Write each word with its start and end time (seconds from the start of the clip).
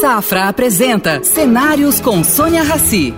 Safra 0.00 0.48
apresenta 0.48 1.22
Cenários 1.22 2.00
com 2.00 2.24
Sônia 2.24 2.62
Rassi. 2.62 3.12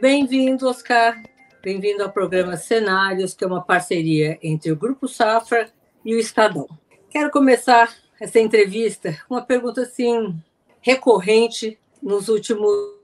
Bem-vindo, 0.00 0.68
Oscar. 0.68 1.22
Bem-vindo 1.62 2.02
ao 2.02 2.10
programa 2.10 2.56
Cenários, 2.56 3.34
que 3.34 3.44
é 3.44 3.46
uma 3.46 3.60
parceria 3.60 4.38
entre 4.42 4.72
o 4.72 4.76
Grupo 4.76 5.06
Safra 5.06 5.68
e 6.02 6.14
o 6.14 6.18
Estadão. 6.18 6.66
Quero 7.10 7.30
começar 7.30 7.94
essa 8.18 8.40
entrevista 8.40 9.18
com 9.28 9.34
uma 9.34 9.42
pergunta 9.42 9.82
assim 9.82 10.34
recorrente 10.80 11.78
nos 12.02 12.30
últimos, 12.30 12.96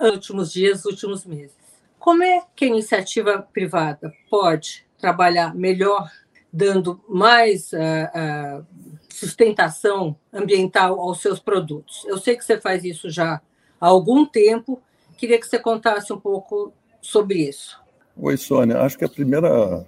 últimos 0.00 0.50
dias, 0.50 0.86
últimos 0.86 1.26
meses. 1.26 1.54
Como 1.98 2.22
é 2.22 2.42
que 2.56 2.64
a 2.64 2.68
iniciativa 2.68 3.46
privada 3.52 4.14
pode 4.30 4.86
trabalhar 5.02 5.52
melhor, 5.52 6.08
dando 6.52 7.02
mais 7.08 7.72
uh, 7.72 7.76
uh, 7.76 8.66
sustentação 9.08 10.16
ambiental 10.32 11.00
aos 11.00 11.22
seus 11.22 11.38
produtos? 11.38 12.04
Eu 12.06 12.18
sei 12.18 12.36
que 12.36 12.44
você 12.44 12.60
faz 12.60 12.84
isso 12.84 13.08
já 13.08 13.40
há 13.80 13.86
algum 13.86 14.26
tempo. 14.26 14.80
Queria 15.16 15.38
que 15.38 15.46
você 15.46 15.58
contasse 15.58 16.12
um 16.12 16.20
pouco 16.20 16.72
sobre 17.00 17.48
isso. 17.48 17.80
Oi, 18.16 18.36
Sônia. 18.36 18.80
Acho 18.80 18.98
que 18.98 19.04
a 19.04 19.08
primeira, 19.08 19.86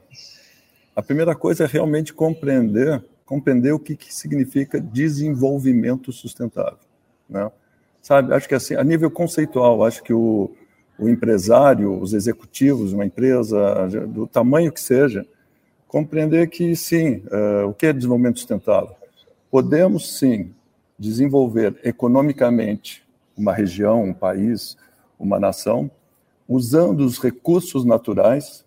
a 0.96 1.02
primeira 1.02 1.34
coisa 1.34 1.64
é 1.64 1.66
realmente 1.66 2.14
compreender, 2.14 3.04
compreender 3.26 3.72
o 3.72 3.78
que, 3.78 3.96
que 3.96 4.14
significa 4.14 4.80
desenvolvimento 4.80 6.10
sustentável. 6.12 6.78
Né? 7.28 7.50
Sabe, 8.00 8.34
acho 8.34 8.48
que 8.48 8.54
assim, 8.54 8.74
a 8.74 8.84
nível 8.84 9.10
conceitual, 9.10 9.84
acho 9.84 10.02
que 10.02 10.12
o, 10.12 10.50
o 10.98 11.08
empresário, 11.08 12.00
os 12.00 12.14
executivos 12.14 12.90
de 12.90 12.94
uma 12.94 13.04
empresa, 13.04 13.88
do 14.08 14.26
tamanho 14.26 14.72
que 14.72 14.80
seja, 14.80 15.26
compreender 15.94 16.50
que 16.50 16.74
sim, 16.74 17.22
uh, 17.28 17.68
o 17.68 17.72
que 17.72 17.86
é 17.86 17.92
desenvolvimento 17.92 18.40
sustentável? 18.40 18.96
Podemos 19.48 20.18
sim 20.18 20.52
desenvolver 20.98 21.78
economicamente 21.84 23.06
uma 23.36 23.52
região, 23.52 24.02
um 24.02 24.12
país, 24.12 24.76
uma 25.16 25.38
nação, 25.38 25.88
usando 26.48 27.02
os 27.02 27.20
recursos 27.20 27.84
naturais 27.84 28.66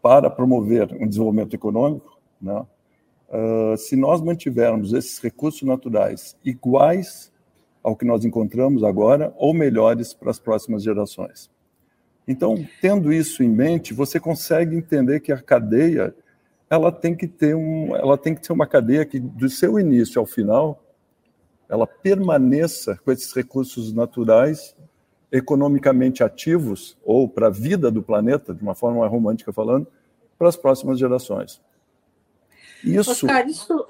para 0.00 0.30
promover 0.30 0.94
um 0.94 1.08
desenvolvimento 1.08 1.54
econômico, 1.54 2.16
né? 2.40 2.64
Uh, 3.28 3.76
se 3.76 3.96
nós 3.96 4.20
mantivermos 4.20 4.92
esses 4.92 5.18
recursos 5.18 5.62
naturais 5.62 6.36
iguais 6.44 7.32
ao 7.82 7.96
que 7.96 8.04
nós 8.04 8.24
encontramos 8.24 8.84
agora 8.84 9.34
ou 9.36 9.52
melhores 9.52 10.14
para 10.14 10.30
as 10.30 10.38
próximas 10.38 10.84
gerações. 10.84 11.50
Então, 12.26 12.66
tendo 12.80 13.12
isso 13.12 13.42
em 13.42 13.48
mente, 13.48 13.94
você 13.94 14.18
consegue 14.18 14.76
entender 14.76 15.20
que 15.20 15.30
a 15.30 15.40
cadeia 15.40 16.14
ela 16.68 16.90
tem 16.90 17.14
que 17.14 17.28
ter 17.28 17.54
um, 17.54 17.94
ela 17.94 18.18
tem 18.18 18.34
que 18.34 18.44
ser 18.44 18.52
uma 18.52 18.66
cadeia 18.66 19.04
que 19.04 19.20
do 19.20 19.48
seu 19.48 19.78
início 19.78 20.18
ao 20.18 20.26
final 20.26 20.82
ela 21.68 21.86
permaneça 21.86 22.98
com 23.04 23.12
esses 23.12 23.32
recursos 23.32 23.92
naturais 23.92 24.76
economicamente 25.30 26.22
ativos, 26.22 26.96
ou 27.04 27.28
para 27.28 27.48
a 27.48 27.50
vida 27.50 27.90
do 27.90 28.02
planeta, 28.02 28.54
de 28.54 28.62
uma 28.62 28.74
forma 28.74 29.06
romântica 29.06 29.52
falando, 29.52 29.86
para 30.38 30.48
as 30.48 30.56
próximas 30.56 30.98
gerações. 30.98 31.60
Isso... 32.84 33.10
Oscar, 33.10 33.46
isso, 33.46 33.88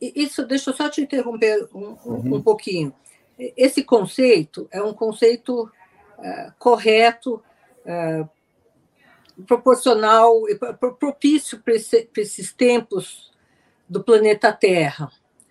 isso 0.00 0.46
deixa 0.46 0.70
eu 0.70 0.74
só 0.74 0.88
te 0.88 1.02
interromper 1.02 1.68
um, 1.74 1.96
uhum. 2.04 2.36
um 2.36 2.42
pouquinho. 2.42 2.92
Esse 3.38 3.82
conceito 3.82 4.66
é 4.70 4.82
um 4.82 4.94
conceito 4.94 5.64
uh, 5.64 6.52
correto, 6.58 7.42
uh, 7.86 8.28
proporcional, 9.46 10.42
propício 10.98 11.60
para 11.60 11.74
esse, 11.74 12.08
esses 12.16 12.52
tempos 12.52 13.32
do 13.88 14.02
planeta 14.02 14.52
Terra. 14.52 15.10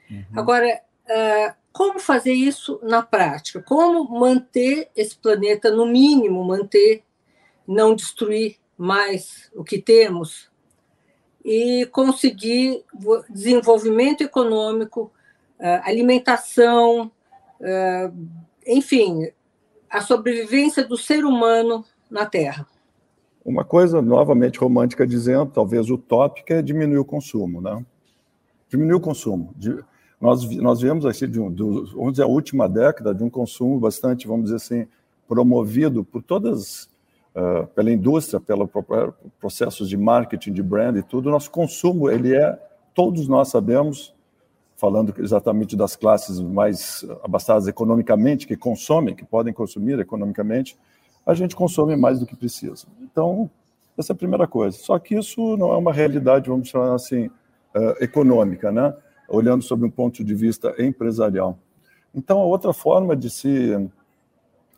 Uhum. 0.10 0.26
Agora, 0.36 0.82
uh, 1.06 1.62
como 1.72 2.00
fazer 2.00 2.34
isso 2.34 2.80
na 2.84 3.02
prática? 3.02 3.62
Como 3.62 4.04
manter 4.20 4.89
esse 4.95 5.16
planeta, 5.16 5.72
no 5.72 5.86
mínimo, 5.86 6.44
manter, 6.44 7.04
não 7.67 7.95
destruir 7.95 8.58
mais 8.78 9.50
o 9.55 9.64
que 9.64 9.80
temos 9.80 10.52
e 11.44 11.86
conseguir 11.92 12.84
desenvolvimento 13.30 14.22
econômico, 14.22 15.11
ah, 15.60 15.82
alimentação, 15.86 17.11
ah, 17.64 18.11
enfim, 18.66 19.32
a 19.89 20.02
sobrevivência 20.02 20.84
do 20.84 20.98
ser 20.98 21.26
humano 21.26 21.86
na 22.11 22.26
Terra. 22.26 22.67
Uma 23.44 23.64
coisa 23.64 24.02
novamente 24.02 24.60
romântica 24.60 25.08
dizendo, 25.08 25.48
talvez 25.48 25.89
utópica, 25.89 26.55
é 26.55 26.61
diminuir 26.61 26.99
o 26.99 27.05
consumo, 27.05 27.60
né? 27.60 27.83
Diminuir 28.70 28.95
o 28.95 28.99
consumo. 28.99 29.55
Nós, 30.20 30.48
nós 30.58 30.82
viemos 30.82 31.05
assim, 31.05 31.27
de 31.27 31.39
um, 31.39 31.49
vamos 31.95 32.11
dizer, 32.11 32.23
a 32.23 32.27
última 32.27 32.70
década 32.70 33.16
de 33.16 33.23
um 33.23 33.30
consumo 33.30 33.80
bastante, 33.80 34.27
vamos 34.27 34.44
dizer 34.44 34.58
assim, 34.58 34.88
promovido 35.27 36.04
por 36.04 36.22
todas, 36.22 36.83
uh, 37.36 37.66
pela 37.73 37.92
indústria, 37.92 38.39
pelos 38.39 38.70
processos 39.39 39.89
de 39.89 39.98
marketing, 39.98 40.54
de 40.54 40.61
brand 40.61 40.95
e 40.98 41.02
tudo. 41.02 41.32
Nosso 41.32 41.49
consumo, 41.49 42.11
ele 42.11 42.36
é, 42.36 42.60
todos 42.93 43.28
nós 43.28 43.48
sabemos, 43.48 44.14
falando 44.76 45.16
exatamente 45.17 45.76
das 45.76 45.95
classes 45.95 46.39
mais 46.39 47.04
abastadas 47.23 47.67
economicamente, 47.67 48.45
que 48.45 48.55
consomem, 48.55 49.16
que 49.16 49.26
podem 49.26 49.52
consumir 49.52 49.99
economicamente, 49.99 50.78
a 51.26 51.33
gente 51.33 51.55
consome 51.55 51.95
mais 51.95 52.20
do 52.20 52.26
que 52.26 52.36
precisa. 52.36 52.87
Então, 53.02 53.49
essa 53.98 54.14
é 54.14 54.15
a 54.15 54.17
primeira 54.17 54.48
coisa. 54.48 54.77
Só 54.77 54.98
que 54.98 55.15
isso 55.15 55.55
não 55.58 55.71
é 55.73 55.77
uma 55.77 55.93
realidade, 55.93 56.49
vamos 56.49 56.70
chamar 56.70 56.95
assim, 56.95 57.27
uh, 57.27 58.04
econômica, 58.04 58.71
né? 58.71 58.93
olhando 59.27 59.64
sob 59.64 59.86
um 59.86 59.89
ponto 59.89 60.23
de 60.23 60.36
vista 60.36 60.76
empresarial. 60.77 61.58
Então, 62.14 62.39
a 62.39 62.45
outra 62.45 62.73
forma 62.73 63.15
de 63.15 63.30
se 63.30 63.89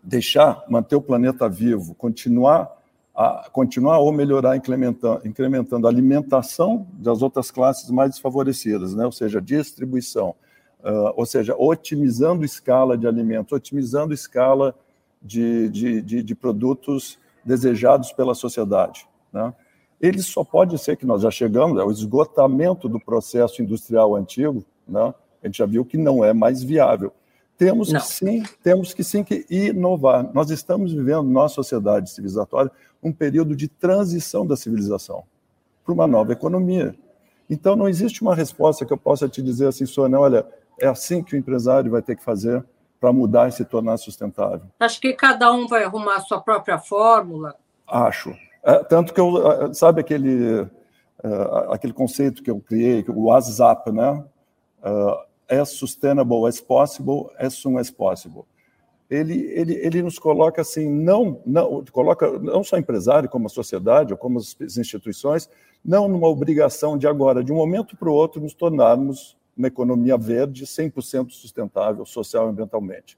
deixar, 0.04 0.64
manter 0.70 0.96
o 0.96 1.02
planeta 1.02 1.50
vivo, 1.50 1.96
continuar 1.96 2.72
a, 3.16 3.48
continuar 3.52 4.00
ou 4.00 4.12
melhorar, 4.12 4.56
incrementando, 4.56 5.28
incrementando 5.28 5.88
a 5.88 5.90
alimentação 5.90 6.88
das 6.94 7.22
outras 7.22 7.52
classes 7.52 7.90
mais 7.90 8.12
desfavorecidas, 8.12 8.94
né? 8.94 9.06
ou 9.06 9.12
seja, 9.12 9.42
distribuição, 9.42 10.36
uh, 10.84 11.14
ou 11.16 11.26
seja, 11.26 11.56
otimizando 11.58 12.44
escala 12.44 12.98
de 12.98 13.08
alimentos, 13.08 13.52
otimizando 13.52 14.14
escala 14.14 14.76
de, 15.24 15.70
de, 15.70 16.02
de, 16.02 16.24
de 16.24 16.36
produtos 16.36 17.18
desejados 17.46 18.12
pela 18.12 18.36
sociedade. 18.36 19.08
Né? 19.32 19.54
ele 20.04 20.22
só 20.22 20.44
pode 20.44 20.78
ser 20.78 20.98
que 20.98 21.06
nós 21.06 21.22
já 21.22 21.32
chegamos 21.32 21.80
ao 21.80 21.90
esgotamento 21.90 22.90
do 22.90 23.00
processo 23.00 23.62
industrial 23.62 24.18
antigo, 24.18 24.66
né? 24.86 25.14
a 25.42 25.48
gente 25.48 25.58
já 25.58 25.66
viu 25.66 25.86
que 25.86 25.98
não 25.98 26.26
é 26.26 26.34
mais 26.34 26.62
viável. 26.62 27.14
Temos 27.58 27.90
não. 27.90 28.02
que 28.02 28.08
sim, 28.08 28.44
temos 28.62 28.94
que 28.94 29.02
sim 29.02 29.24
que 29.24 29.46
inovar. 29.50 30.30
Nós 30.34 30.50
estamos 30.50 30.92
vivendo, 30.92 31.24
nossa 31.24 31.56
sociedade 31.56 32.10
civilizatória, 32.10 32.70
um 33.02 33.14
período 33.14 33.56
de 33.56 33.70
transição 33.70 34.46
da 34.46 34.58
civilização 34.58 35.24
para 35.86 35.94
uma 35.94 36.06
nova 36.06 36.34
economia. 36.34 36.94
Então, 37.50 37.74
não 37.74 37.88
existe 37.88 38.22
uma 38.22 38.36
resposta 38.36 38.86
que 38.86 38.92
eu 38.92 38.98
possa 38.98 39.30
te 39.30 39.42
dizer 39.42 39.68
assim, 39.68 39.86
Sônia, 39.86 40.20
olha, 40.20 40.46
é 40.82 40.88
assim 40.88 41.24
que 41.24 41.34
o 41.34 41.38
empresário 41.38 41.90
vai 41.90 42.02
ter 42.02 42.18
que 42.18 42.24
fazer 42.24 42.62
para 43.04 43.12
mudar 43.12 43.50
e 43.50 43.52
se 43.52 43.66
tornar 43.66 43.98
sustentável. 43.98 44.62
Acho 44.80 45.02
que 45.02 45.12
cada 45.12 45.52
um 45.52 45.68
vai 45.68 45.84
arrumar 45.84 46.16
a 46.16 46.20
sua 46.22 46.40
própria 46.40 46.80
fórmula. 46.80 47.54
Acho. 47.86 48.34
É, 48.64 48.82
tanto 48.82 49.14
que 49.14 49.20
eu, 49.20 49.74
sabe 49.74 50.00
aquele, 50.00 50.62
uh, 50.62 51.72
aquele 51.74 51.92
conceito 51.92 52.42
que 52.42 52.50
eu 52.50 52.62
criei, 52.62 53.04
o 53.10 53.26
WhatsApp, 53.26 53.92
né? 53.92 54.24
Uh, 54.82 55.18
as 55.50 55.72
sustainable 55.72 56.48
as 56.48 56.62
possible, 56.62 57.30
as 57.38 57.56
soon 57.56 57.78
as 57.78 57.92
possible. 57.92 58.46
Ele, 59.10 59.52
ele, 59.52 59.74
ele 59.86 60.02
nos 60.02 60.18
coloca 60.18 60.62
assim, 60.62 60.90
não, 60.90 61.42
não, 61.46 61.84
coloca 61.92 62.40
não 62.40 62.64
só 62.64 62.78
empresário, 62.78 63.28
como 63.28 63.48
a 63.48 63.50
sociedade, 63.50 64.14
ou 64.14 64.18
como 64.18 64.40
as 64.40 64.78
instituições, 64.78 65.50
não 65.84 66.08
numa 66.08 66.30
obrigação 66.30 66.98
de 66.98 67.06
agora, 67.06 67.44
de 67.44 67.52
um 67.52 67.58
momento 67.58 67.98
para 67.98 68.10
o 68.10 68.14
outro, 68.14 68.42
nos 68.42 68.54
tornarmos 68.54 69.36
uma 69.56 69.68
economia 69.68 70.18
verde 70.18 70.66
100% 70.66 71.32
sustentável, 71.32 72.06
social 72.06 72.48
e 72.48 72.50
ambientalmente. 72.50 73.18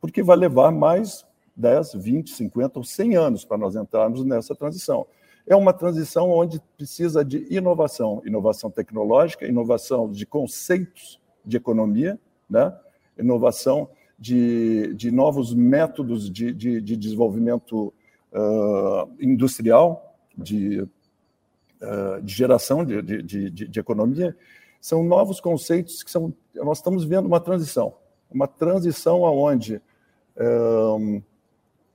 Porque 0.00 0.22
vai 0.22 0.36
levar 0.36 0.70
mais 0.70 1.26
10, 1.56 1.94
20, 1.94 2.30
50 2.30 2.78
ou 2.78 2.84
100 2.84 3.16
anos 3.16 3.44
para 3.44 3.56
nós 3.56 3.76
entrarmos 3.76 4.24
nessa 4.24 4.54
transição. 4.54 5.06
É 5.46 5.54
uma 5.54 5.72
transição 5.72 6.30
onde 6.30 6.60
precisa 6.76 7.24
de 7.24 7.46
inovação, 7.50 8.22
inovação 8.24 8.70
tecnológica, 8.70 9.46
inovação 9.46 10.10
de 10.10 10.24
conceitos 10.24 11.20
de 11.44 11.56
economia, 11.56 12.18
né? 12.48 12.74
inovação 13.18 13.88
de, 14.18 14.94
de 14.94 15.10
novos 15.10 15.54
métodos 15.54 16.30
de, 16.30 16.52
de, 16.52 16.80
de 16.80 16.96
desenvolvimento 16.96 17.92
uh, 18.32 19.10
industrial, 19.20 20.16
de, 20.36 20.80
uh, 20.80 22.22
de 22.22 22.34
geração 22.34 22.84
de, 22.84 23.02
de, 23.02 23.50
de, 23.50 23.80
economia. 23.80 24.36
São 24.84 25.02
novos 25.02 25.40
conceitos 25.40 26.02
que 26.02 26.10
são. 26.10 26.34
Nós 26.56 26.76
estamos 26.76 27.06
vendo 27.06 27.24
uma 27.24 27.40
transição, 27.40 27.94
uma 28.30 28.46
transição 28.46 29.24
aonde 29.24 29.80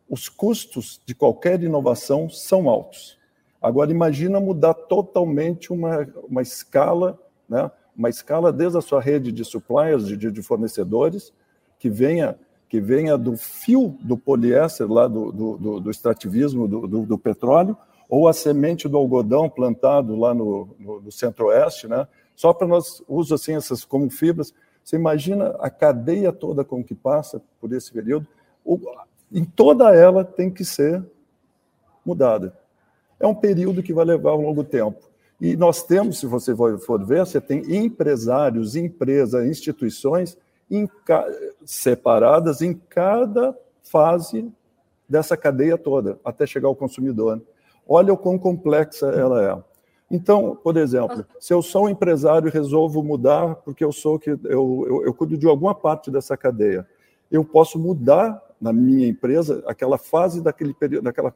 os 0.09 0.27
custos 0.27 0.99
de 1.05 1.13
qualquer 1.13 1.61
inovação 1.61 2.27
são 2.31 2.67
altos. 2.67 3.15
Agora, 3.61 3.91
imagina 3.91 4.39
mudar 4.39 4.73
totalmente 4.73 5.71
uma, 5.71 5.99
uma 6.27 6.41
escala, 6.41 7.19
né? 7.47 7.69
uma 7.95 8.09
escala 8.09 8.51
desde 8.51 8.79
a 8.79 8.81
sua 8.81 8.99
rede 8.99 9.31
de 9.31 9.45
suppliers, 9.45 10.07
de, 10.07 10.31
de 10.31 10.41
fornecedores, 10.41 11.31
que 11.77 11.91
venha 11.91 12.39
que 12.67 12.81
venha 12.81 13.19
do 13.19 13.37
fio 13.37 13.95
do 14.01 14.17
poliéster, 14.17 14.91
lá 14.91 15.07
do, 15.07 15.31
do, 15.31 15.79
do 15.79 15.91
extrativismo 15.91 16.67
do, 16.67 16.87
do, 16.87 17.05
do, 17.05 17.17
petróleo, 17.19 17.77
ou 18.07 18.27
a 18.27 18.33
semente 18.33 18.87
do 18.87 18.97
algodão 18.97 19.47
plantado 19.47 20.15
lá 20.15 20.33
no, 20.33 20.75
no, 20.79 21.01
no 21.01 21.11
centro-oeste, 21.11 21.87
né? 21.87 22.07
Só 22.39 22.53
para 22.53 22.65
nós 22.65 23.03
uso 23.05 23.35
assim 23.35 23.53
essas 23.53 23.83
como 23.83 24.09
fibras. 24.09 24.53
Você 24.81 24.95
imagina 24.95 25.57
a 25.59 25.69
cadeia 25.69 26.31
toda 26.31 26.63
com 26.63 26.81
que 26.81 26.95
passa 26.95 27.41
por 27.59 27.73
esse 27.73 27.91
período, 27.91 28.25
o, 28.63 28.79
em 29.29 29.43
toda 29.43 29.93
ela 29.93 30.23
tem 30.23 30.49
que 30.49 30.63
ser 30.63 31.03
mudada. 32.05 32.57
É 33.19 33.27
um 33.27 33.35
período 33.35 33.83
que 33.83 33.93
vai 33.93 34.05
levar 34.05 34.37
um 34.37 34.43
longo 34.43 34.63
tempo. 34.63 35.01
E 35.41 35.57
nós 35.57 35.83
temos, 35.83 36.17
se 36.17 36.25
você 36.27 36.55
for 36.55 37.05
ver, 37.05 37.25
você 37.25 37.41
tem 37.41 37.75
empresários, 37.75 38.77
empresas, 38.77 39.45
instituições 39.45 40.37
em 40.71 40.89
separadas 41.65 42.61
em 42.61 42.73
cada 42.73 43.53
fase 43.83 44.49
dessa 45.09 45.35
cadeia 45.35 45.77
toda, 45.77 46.17
até 46.23 46.47
chegar 46.47 46.69
ao 46.69 46.75
consumidor. 46.75 47.41
Olha 47.85 48.13
o 48.13 48.17
quão 48.17 48.39
complexa 48.39 49.07
ela 49.07 49.43
é. 49.43 49.68
Então, 50.11 50.57
por 50.63 50.75
exemplo, 50.75 51.23
se 51.39 51.53
eu 51.53 51.61
sou 51.61 51.85
um 51.85 51.89
empresário 51.89 52.47
e 52.47 52.51
resolvo 52.51 53.03
mudar 53.03 53.55
porque 53.55 53.83
eu 53.83 53.91
sou 53.91 54.17
que 54.17 54.31
eu, 54.31 54.39
eu, 54.43 55.03
eu 55.05 55.13
cuido 55.13 55.37
de 55.37 55.47
alguma 55.47 55.75
parte 55.75 56.09
dessa 56.09 56.35
cadeia, 56.35 56.87
eu 57.29 57.45
posso 57.45 57.77
mudar 57.77 58.41
na 58.59 58.73
minha 58.73 59.07
empresa 59.07 59.63
aquela 59.67 59.97
fase 59.97 60.41
daquele 60.41 60.73
período, 60.73 61.03
daquela, 61.03 61.33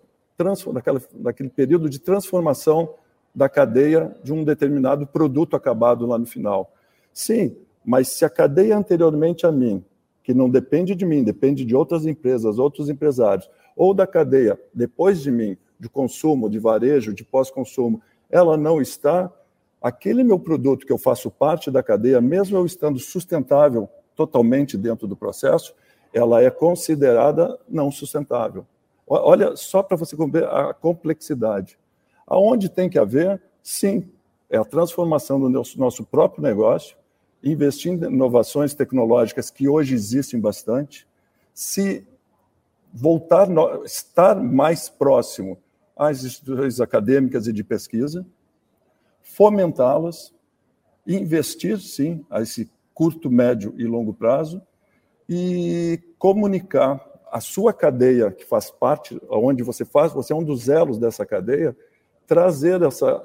daquela, 0.73 1.01
daquele 1.13 1.49
período 1.49 1.89
de 1.89 1.99
transformação 1.99 2.95
da 3.33 3.47
cadeia 3.47 4.15
de 4.23 4.33
um 4.33 4.43
determinado 4.43 5.05
produto 5.07 5.55
acabado 5.55 6.05
lá 6.05 6.17
no 6.17 6.25
final. 6.25 6.73
Sim, 7.13 7.55
mas 7.85 8.09
se 8.09 8.25
a 8.25 8.29
cadeia 8.29 8.77
anteriormente 8.77 9.45
a 9.45 9.51
mim, 9.51 9.83
que 10.23 10.33
não 10.33 10.49
depende 10.49 10.95
de 10.95 11.05
mim, 11.05 11.23
depende 11.23 11.65
de 11.65 11.75
outras 11.75 12.05
empresas, 12.05 12.57
outros 12.57 12.89
empresários, 12.89 13.49
ou 13.75 13.93
da 13.93 14.07
cadeia 14.07 14.59
depois 14.73 15.21
de 15.21 15.31
mim, 15.31 15.57
de 15.79 15.89
consumo, 15.89 16.49
de 16.49 16.59
varejo, 16.59 17.13
de 17.13 17.23
pós-consumo, 17.23 18.01
ela 18.33 18.57
não 18.57 18.81
está, 18.81 19.31
aquele 19.79 20.23
meu 20.23 20.39
produto 20.39 20.87
que 20.87 20.91
eu 20.91 20.97
faço 20.97 21.29
parte 21.29 21.69
da 21.69 21.83
cadeia, 21.83 22.19
mesmo 22.19 22.57
eu 22.57 22.65
estando 22.65 22.97
sustentável 22.97 23.87
totalmente 24.15 24.75
dentro 24.75 25.05
do 25.07 25.15
processo, 25.15 25.75
ela 26.11 26.41
é 26.41 26.49
considerada 26.49 27.59
não 27.69 27.91
sustentável. 27.91 28.65
Olha 29.05 29.55
só 29.55 29.83
para 29.83 29.95
você 29.95 30.15
ver 30.15 30.45
a 30.45 30.73
complexidade. 30.73 31.77
Aonde 32.25 32.69
tem 32.69 32.89
que 32.89 32.97
haver, 32.97 33.39
sim, 33.61 34.09
é 34.49 34.57
a 34.57 34.65
transformação 34.65 35.39
do 35.39 35.47
nosso, 35.77 36.03
próprio 36.03 36.41
negócio, 36.41 36.97
investir 37.43 37.91
em 37.91 38.03
inovações 38.03 38.73
tecnológicas 38.73 39.51
que 39.51 39.67
hoje 39.67 39.93
existem 39.93 40.39
bastante, 40.39 41.07
se 41.53 42.03
voltar, 42.91 43.47
estar 43.85 44.41
mais 44.41 44.89
próximo 44.89 45.59
às 45.95 46.23
instituições 46.23 46.79
acadêmicas 46.79 47.47
e 47.47 47.53
de 47.53 47.63
pesquisa, 47.63 48.25
fomentá-las, 49.21 50.33
investir, 51.05 51.79
sim, 51.79 52.25
a 52.29 52.41
esse 52.41 52.69
curto, 52.93 53.29
médio 53.29 53.73
e 53.77 53.85
longo 53.85 54.13
prazo, 54.13 54.61
e 55.27 56.01
comunicar 56.17 57.03
a 57.31 57.41
sua 57.41 57.73
cadeia, 57.73 58.31
que 58.31 58.45
faz 58.45 58.69
parte, 58.69 59.19
onde 59.29 59.63
você 59.63 59.83
faz, 59.83 60.13
você 60.13 60.33
é 60.33 60.35
um 60.35 60.43
dos 60.43 60.69
elos 60.69 60.99
dessa 60.99 61.25
cadeia, 61.25 61.75
trazer 62.27 62.81
essa, 62.83 63.23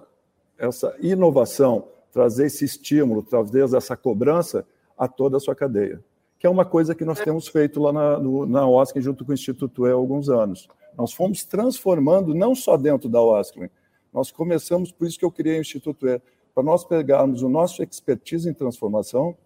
essa 0.57 0.97
inovação, 1.01 1.89
trazer 2.11 2.47
esse 2.47 2.65
estímulo, 2.65 3.23
trazer 3.23 3.65
essa 3.75 3.97
cobrança 3.97 4.67
a 4.97 5.07
toda 5.07 5.37
a 5.37 5.41
sua 5.41 5.55
cadeia, 5.55 6.03
que 6.39 6.47
é 6.47 6.51
uma 6.51 6.65
coisa 6.65 6.95
que 6.95 7.05
nós 7.05 7.21
temos 7.21 7.49
feito 7.49 7.81
lá 7.81 7.93
na, 7.93 8.19
no, 8.19 8.47
na 8.47 8.67
OSCE 8.67 9.01
junto 9.01 9.25
com 9.25 9.33
o 9.33 9.35
Instituto 9.35 9.87
E 9.87 9.91
há 9.91 9.95
alguns 9.95 10.29
anos. 10.29 10.69
Nós 10.99 11.13
fomos 11.13 11.45
transformando, 11.45 12.35
não 12.35 12.57
só 12.57 12.77
dentro 12.77 13.09
da 13.09 13.23
OSCE, 13.23 13.71
nós 14.13 14.33
começamos, 14.33 14.91
por 14.91 15.07
isso 15.07 15.17
que 15.17 15.25
eu 15.25 15.31
criei 15.31 15.59
o 15.59 15.61
Instituto 15.61 16.09
E, 16.09 16.21
para 16.53 16.65
nós 16.65 16.85
pegarmos 16.85 17.43
o 17.43 17.49
nosso 17.49 17.85
expertise 17.85 18.51
em 18.51 18.53
transformação, 18.53 19.37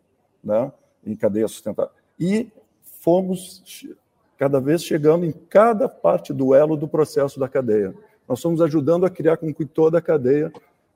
né, 0.42 0.72
em 1.04 1.14
cadeia 1.14 1.46
sustentável, 1.46 1.92
e 2.18 2.50
fomos 2.80 3.86
cada 4.38 4.58
vez 4.60 4.82
chegando 4.82 5.26
em 5.26 5.32
cada 5.32 5.88
parte 5.88 6.32
do 6.32 6.54
elo 6.54 6.74
do 6.74 6.88
processo 6.88 7.38
da 7.38 7.48
cadeia. 7.48 7.94
Nós 8.26 8.38
estamos 8.38 8.62
ajudando 8.62 9.04
a 9.04 9.10
criar 9.10 9.36
com 9.36 9.52
que 9.52 9.66
toda 9.66 9.98
a 9.98 10.02
cadeia 10.02 10.50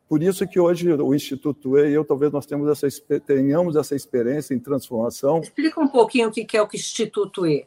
por 0.08 0.22
isso 0.22 0.46
que 0.46 0.58
hoje 0.58 0.92
o 0.92 1.14
Instituto 1.14 1.76
E 1.78 1.90
e 1.90 1.94
eu 1.94 2.04
talvez 2.04 2.30
nós 2.30 2.46
temos 2.46 2.68
essa, 2.68 2.86
tenhamos 3.26 3.74
essa 3.74 3.94
experiência 3.94 4.54
em 4.54 4.58
transformação. 4.58 5.40
Explica 5.40 5.80
um 5.80 5.88
pouquinho 5.88 6.28
o 6.28 6.32
que 6.32 6.56
é 6.56 6.62
o 6.62 6.68
Instituto 6.72 7.46
E. 7.46 7.66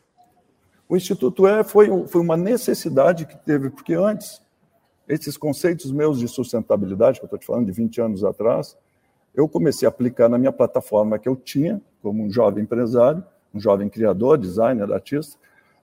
O 0.89 0.97
Instituto 0.97 1.47
E 1.47 1.63
foi, 1.63 2.07
foi 2.07 2.19
uma 2.19 2.35
necessidade 2.35 3.27
que 3.27 3.37
teve, 3.37 3.69
porque 3.69 3.93
antes, 3.93 4.41
esses 5.07 5.37
conceitos 5.37 5.91
meus 5.91 6.19
de 6.19 6.27
sustentabilidade, 6.27 7.19
que 7.19 7.25
eu 7.25 7.27
estou 7.27 7.39
te 7.39 7.45
falando 7.45 7.67
de 7.67 7.71
20 7.71 8.01
anos 8.01 8.23
atrás, 8.23 8.75
eu 9.35 9.47
comecei 9.47 9.85
a 9.85 9.89
aplicar 9.89 10.27
na 10.27 10.37
minha 10.37 10.51
plataforma 10.51 11.19
que 11.19 11.29
eu 11.29 11.35
tinha, 11.35 11.79
como 12.01 12.23
um 12.23 12.31
jovem 12.31 12.63
empresário, 12.63 13.23
um 13.53 13.59
jovem 13.59 13.87
criador, 13.87 14.37
designer, 14.37 14.91
artista, 14.91 15.37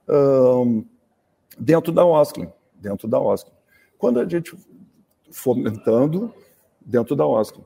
um, 0.09 0.85
dentro 1.57 1.93
da 1.93 2.05
Osklin, 2.05 2.51
dentro 2.75 3.07
da 3.07 3.21
Osklin. 3.21 3.55
Quando 3.97 4.19
a 4.19 4.29
gente 4.29 4.57
fomentando 5.31 6.33
dentro 6.81 7.17
da 7.17 7.27
Oscar. 7.27 7.65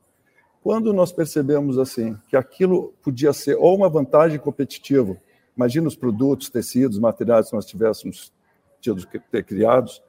Quando 0.62 0.92
nós 0.92 1.12
percebemos 1.12 1.78
assim 1.78 2.16
que 2.28 2.36
aquilo 2.36 2.94
podia 3.02 3.32
ser 3.32 3.56
ou 3.56 3.76
uma 3.76 3.88
vantagem 3.88 4.38
competitiva, 4.38 5.16
imagina 5.56 5.88
os 5.88 5.96
produtos, 5.96 6.50
tecidos, 6.50 6.98
materiais 6.98 7.48
que 7.48 7.56
nós 7.56 7.66
tivéssemos 7.66 8.32
tido 8.80 9.06
que 9.06 9.18
ter 9.18 9.44
criados, 9.44 10.02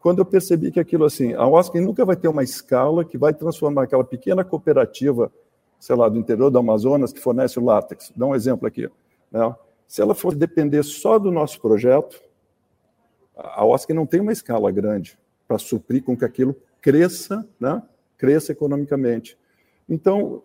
quando 0.00 0.20
eu 0.20 0.24
percebi 0.24 0.70
que 0.70 0.78
aquilo 0.78 1.04
assim, 1.04 1.32
a 1.34 1.46
Oscar 1.46 1.82
nunca 1.82 2.04
vai 2.04 2.14
ter 2.14 2.28
uma 2.28 2.44
escala 2.44 3.04
que 3.04 3.18
vai 3.18 3.34
transformar 3.34 3.82
aquela 3.82 4.04
pequena 4.04 4.44
cooperativa, 4.44 5.32
sei 5.80 5.96
lá, 5.96 6.08
do 6.08 6.16
interior 6.16 6.50
do 6.50 6.58
Amazonas 6.58 7.12
que 7.12 7.18
fornece 7.18 7.58
o 7.58 7.64
látex. 7.64 8.12
Dá 8.14 8.26
um 8.26 8.34
exemplo 8.34 8.68
aqui. 8.68 8.88
Né? 9.32 9.54
Se 9.88 10.00
ela 10.00 10.14
fosse 10.14 10.36
depender 10.36 10.82
só 10.84 11.18
do 11.18 11.32
nosso 11.32 11.60
projeto, 11.60 12.22
a 13.36 13.64
Oscar 13.64 13.96
não 13.96 14.06
tem 14.06 14.20
uma 14.20 14.32
escala 14.32 14.70
grande 14.70 15.18
para 15.46 15.58
suprir 15.58 16.04
com 16.04 16.16
que 16.16 16.24
aquilo 16.24 16.56
cresça, 16.80 17.44
né? 17.58 17.82
cresça 18.16 18.52
economicamente. 18.52 19.36
Então, 19.88 20.42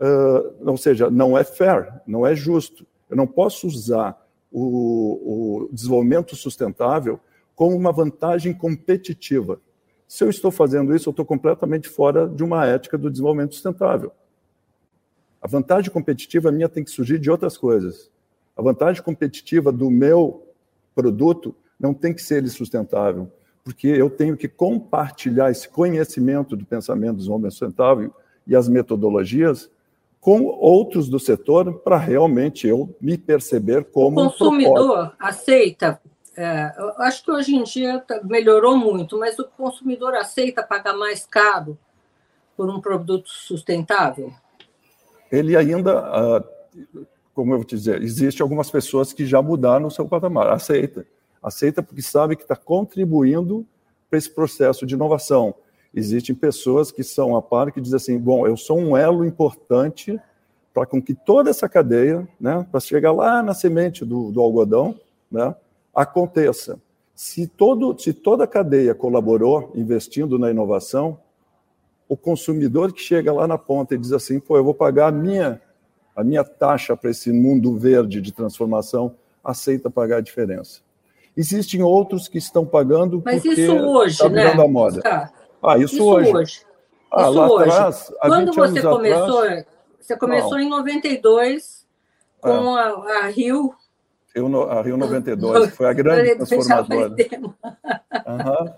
uh, 0.00 0.70
ou 0.70 0.76
seja, 0.76 1.10
não 1.10 1.36
é 1.36 1.44
fair, 1.44 2.00
não 2.06 2.26
é 2.26 2.34
justo. 2.34 2.86
Eu 3.12 3.16
não 3.16 3.26
posso 3.26 3.66
usar 3.66 4.18
o, 4.50 5.66
o 5.66 5.68
desenvolvimento 5.70 6.34
sustentável 6.34 7.20
como 7.54 7.76
uma 7.76 7.92
vantagem 7.92 8.54
competitiva. 8.54 9.60
Se 10.08 10.24
eu 10.24 10.30
estou 10.30 10.50
fazendo 10.50 10.96
isso, 10.96 11.10
eu 11.10 11.12
estou 11.12 11.24
completamente 11.24 11.88
fora 11.90 12.26
de 12.26 12.42
uma 12.42 12.66
ética 12.66 12.96
do 12.96 13.10
desenvolvimento 13.10 13.52
sustentável. 13.52 14.10
A 15.42 15.46
vantagem 15.46 15.90
competitiva 15.90 16.50
minha 16.50 16.68
tem 16.68 16.82
que 16.82 16.90
surgir 16.90 17.18
de 17.18 17.30
outras 17.30 17.58
coisas. 17.58 18.10
A 18.56 18.62
vantagem 18.62 19.02
competitiva 19.02 19.70
do 19.70 19.90
meu 19.90 20.46
produto 20.94 21.54
não 21.78 21.92
tem 21.92 22.14
que 22.14 22.22
ser 22.22 22.38
ele 22.38 22.48
sustentável 22.48 23.30
porque 23.64 23.86
eu 23.86 24.10
tenho 24.10 24.36
que 24.36 24.48
compartilhar 24.48 25.50
esse 25.50 25.68
conhecimento 25.68 26.56
do 26.56 26.64
pensamento 26.64 27.12
do 27.12 27.18
desenvolvimento 27.18 27.52
sustentável 27.52 28.12
e 28.46 28.56
as 28.56 28.68
metodologias 28.68 29.70
com 30.22 30.44
outros 30.44 31.08
do 31.08 31.18
setor 31.18 31.80
para 31.80 31.98
realmente 31.98 32.68
eu 32.68 32.96
me 33.00 33.18
perceber 33.18 33.84
como 33.86 34.20
o 34.20 34.30
consumidor 34.30 35.08
um 35.08 35.10
aceita 35.18 36.00
é, 36.34 36.72
acho 36.98 37.24
que 37.24 37.30
hoje 37.30 37.54
em 37.54 37.64
dia 37.64 37.98
tá, 37.98 38.20
melhorou 38.22 38.76
muito 38.76 39.18
mas 39.18 39.36
o 39.38 39.44
consumidor 39.44 40.14
aceita 40.14 40.62
pagar 40.62 40.94
mais 40.94 41.26
caro 41.26 41.76
por 42.56 42.70
um 42.70 42.80
produto 42.80 43.28
sustentável? 43.28 44.32
Ele 45.30 45.56
ainda 45.56 45.98
ah, 45.98 46.44
como 47.34 47.52
eu 47.52 47.58
vou 47.58 47.66
te 47.66 47.76
dizer 47.76 48.00
existe 48.00 48.40
algumas 48.40 48.70
pessoas 48.70 49.12
que 49.12 49.26
já 49.26 49.42
mudaram 49.42 49.86
o 49.86 49.90
seu 49.90 50.06
patamar. 50.06 50.48
Aceita. 50.48 51.04
Aceita 51.42 51.82
porque 51.82 52.02
sabe 52.02 52.36
que 52.36 52.42
está 52.42 52.54
contribuindo 52.54 53.66
para 54.08 54.18
esse 54.18 54.30
processo 54.30 54.86
de 54.86 54.94
inovação. 54.94 55.54
Existem 55.94 56.34
pessoas 56.34 56.90
que 56.90 57.04
são 57.04 57.36
a 57.36 57.42
par 57.42 57.70
que 57.70 57.80
dizem 57.80 57.96
assim: 57.96 58.18
bom, 58.18 58.46
eu 58.46 58.56
sou 58.56 58.78
um 58.78 58.96
elo 58.96 59.24
importante 59.24 60.18
para 60.72 60.86
com 60.86 61.02
que 61.02 61.14
toda 61.14 61.50
essa 61.50 61.68
cadeia, 61.68 62.26
né, 62.40 62.66
para 62.70 62.80
chegar 62.80 63.12
lá 63.12 63.42
na 63.42 63.52
semente 63.52 64.04
do, 64.04 64.30
do 64.30 64.40
algodão, 64.40 64.98
né, 65.30 65.54
aconteça. 65.94 66.80
Se, 67.14 67.46
todo, 67.46 67.96
se 67.98 68.14
toda 68.14 68.44
a 68.44 68.46
cadeia 68.46 68.94
colaborou 68.94 69.70
investindo 69.74 70.38
na 70.38 70.50
inovação, 70.50 71.18
o 72.08 72.16
consumidor 72.16 72.92
que 72.92 73.00
chega 73.00 73.32
lá 73.32 73.46
na 73.46 73.58
ponta 73.58 73.94
e 73.94 73.98
diz 73.98 74.12
assim: 74.12 74.40
pô, 74.40 74.56
eu 74.56 74.64
vou 74.64 74.74
pagar 74.74 75.08
a 75.08 75.12
minha, 75.12 75.60
a 76.16 76.24
minha 76.24 76.42
taxa 76.42 76.96
para 76.96 77.10
esse 77.10 77.30
mundo 77.30 77.76
verde 77.76 78.20
de 78.20 78.32
transformação, 78.32 79.14
aceita 79.44 79.90
pagar 79.90 80.18
a 80.18 80.20
diferença. 80.22 80.80
Existem 81.36 81.82
outros 81.82 82.28
que 82.28 82.38
estão 82.38 82.66
pagando 82.66 83.22
Mas 83.24 83.42
porque 83.42 83.62
isso 83.62 83.72
hoje, 83.72 84.12
está 84.12 84.28
né? 84.28 84.46
a 84.46 84.68
moda. 84.68 85.00
Ah, 85.62 85.78
isso, 85.78 85.94
isso 85.94 86.04
hoje. 86.04 86.34
hoje. 86.34 86.62
Ah, 87.10 87.30
isso 87.30 87.40
hoje. 87.40 87.70
atrás, 87.70 88.14
Quando 88.20 88.52
você 88.52 88.82
começou, 88.82 89.42
atrás... 89.42 89.66
você 90.00 90.16
começou 90.16 90.52
Não. 90.52 90.60
em 90.60 90.68
92 90.68 91.86
com 92.40 92.78
é. 92.78 92.82
a, 92.82 93.18
a 93.24 93.26
Rio 93.28 93.74
Rio, 94.34 94.62
a 94.62 94.82
Rio 94.82 94.96
92, 94.96 95.66
que 95.70 95.76
foi 95.76 95.86
a 95.86 95.92
grande 95.92 96.36
transformadora. 96.36 97.14
Uhum. 98.24 98.72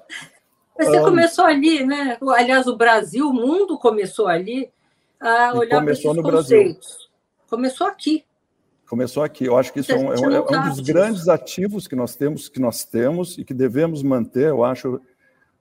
Você 0.78 0.98
um, 0.98 1.04
começou 1.04 1.44
ali, 1.44 1.84
né? 1.84 2.16
Aliás, 2.34 2.66
o 2.66 2.76
Brasil, 2.76 3.28
o 3.28 3.32
mundo 3.32 3.78
começou 3.78 4.26
ali 4.26 4.72
a 5.20 5.52
olhar 5.54 5.82
para 5.82 5.92
esses 5.92 6.04
no 6.04 6.22
conceitos. 6.22 6.88
Brasil. 6.88 7.08
Começou 7.48 7.86
aqui. 7.86 8.24
Começou 8.88 9.22
aqui. 9.22 9.44
Eu 9.44 9.56
acho 9.56 9.72
que 9.72 9.80
isso 9.80 9.92
é 9.92 9.96
um, 9.96 10.12
é, 10.12 10.16
é 10.16 10.40
um, 10.40 10.68
dos 10.68 10.80
grandes 10.80 11.28
ativos 11.28 11.86
que 11.86 11.94
nós 11.94 12.16
temos, 12.16 12.48
que 12.48 12.60
nós 12.60 12.84
temos 12.84 13.38
e 13.38 13.44
que 13.44 13.54
devemos 13.54 14.02
manter, 14.02 14.48
eu 14.48 14.64
acho, 14.64 15.00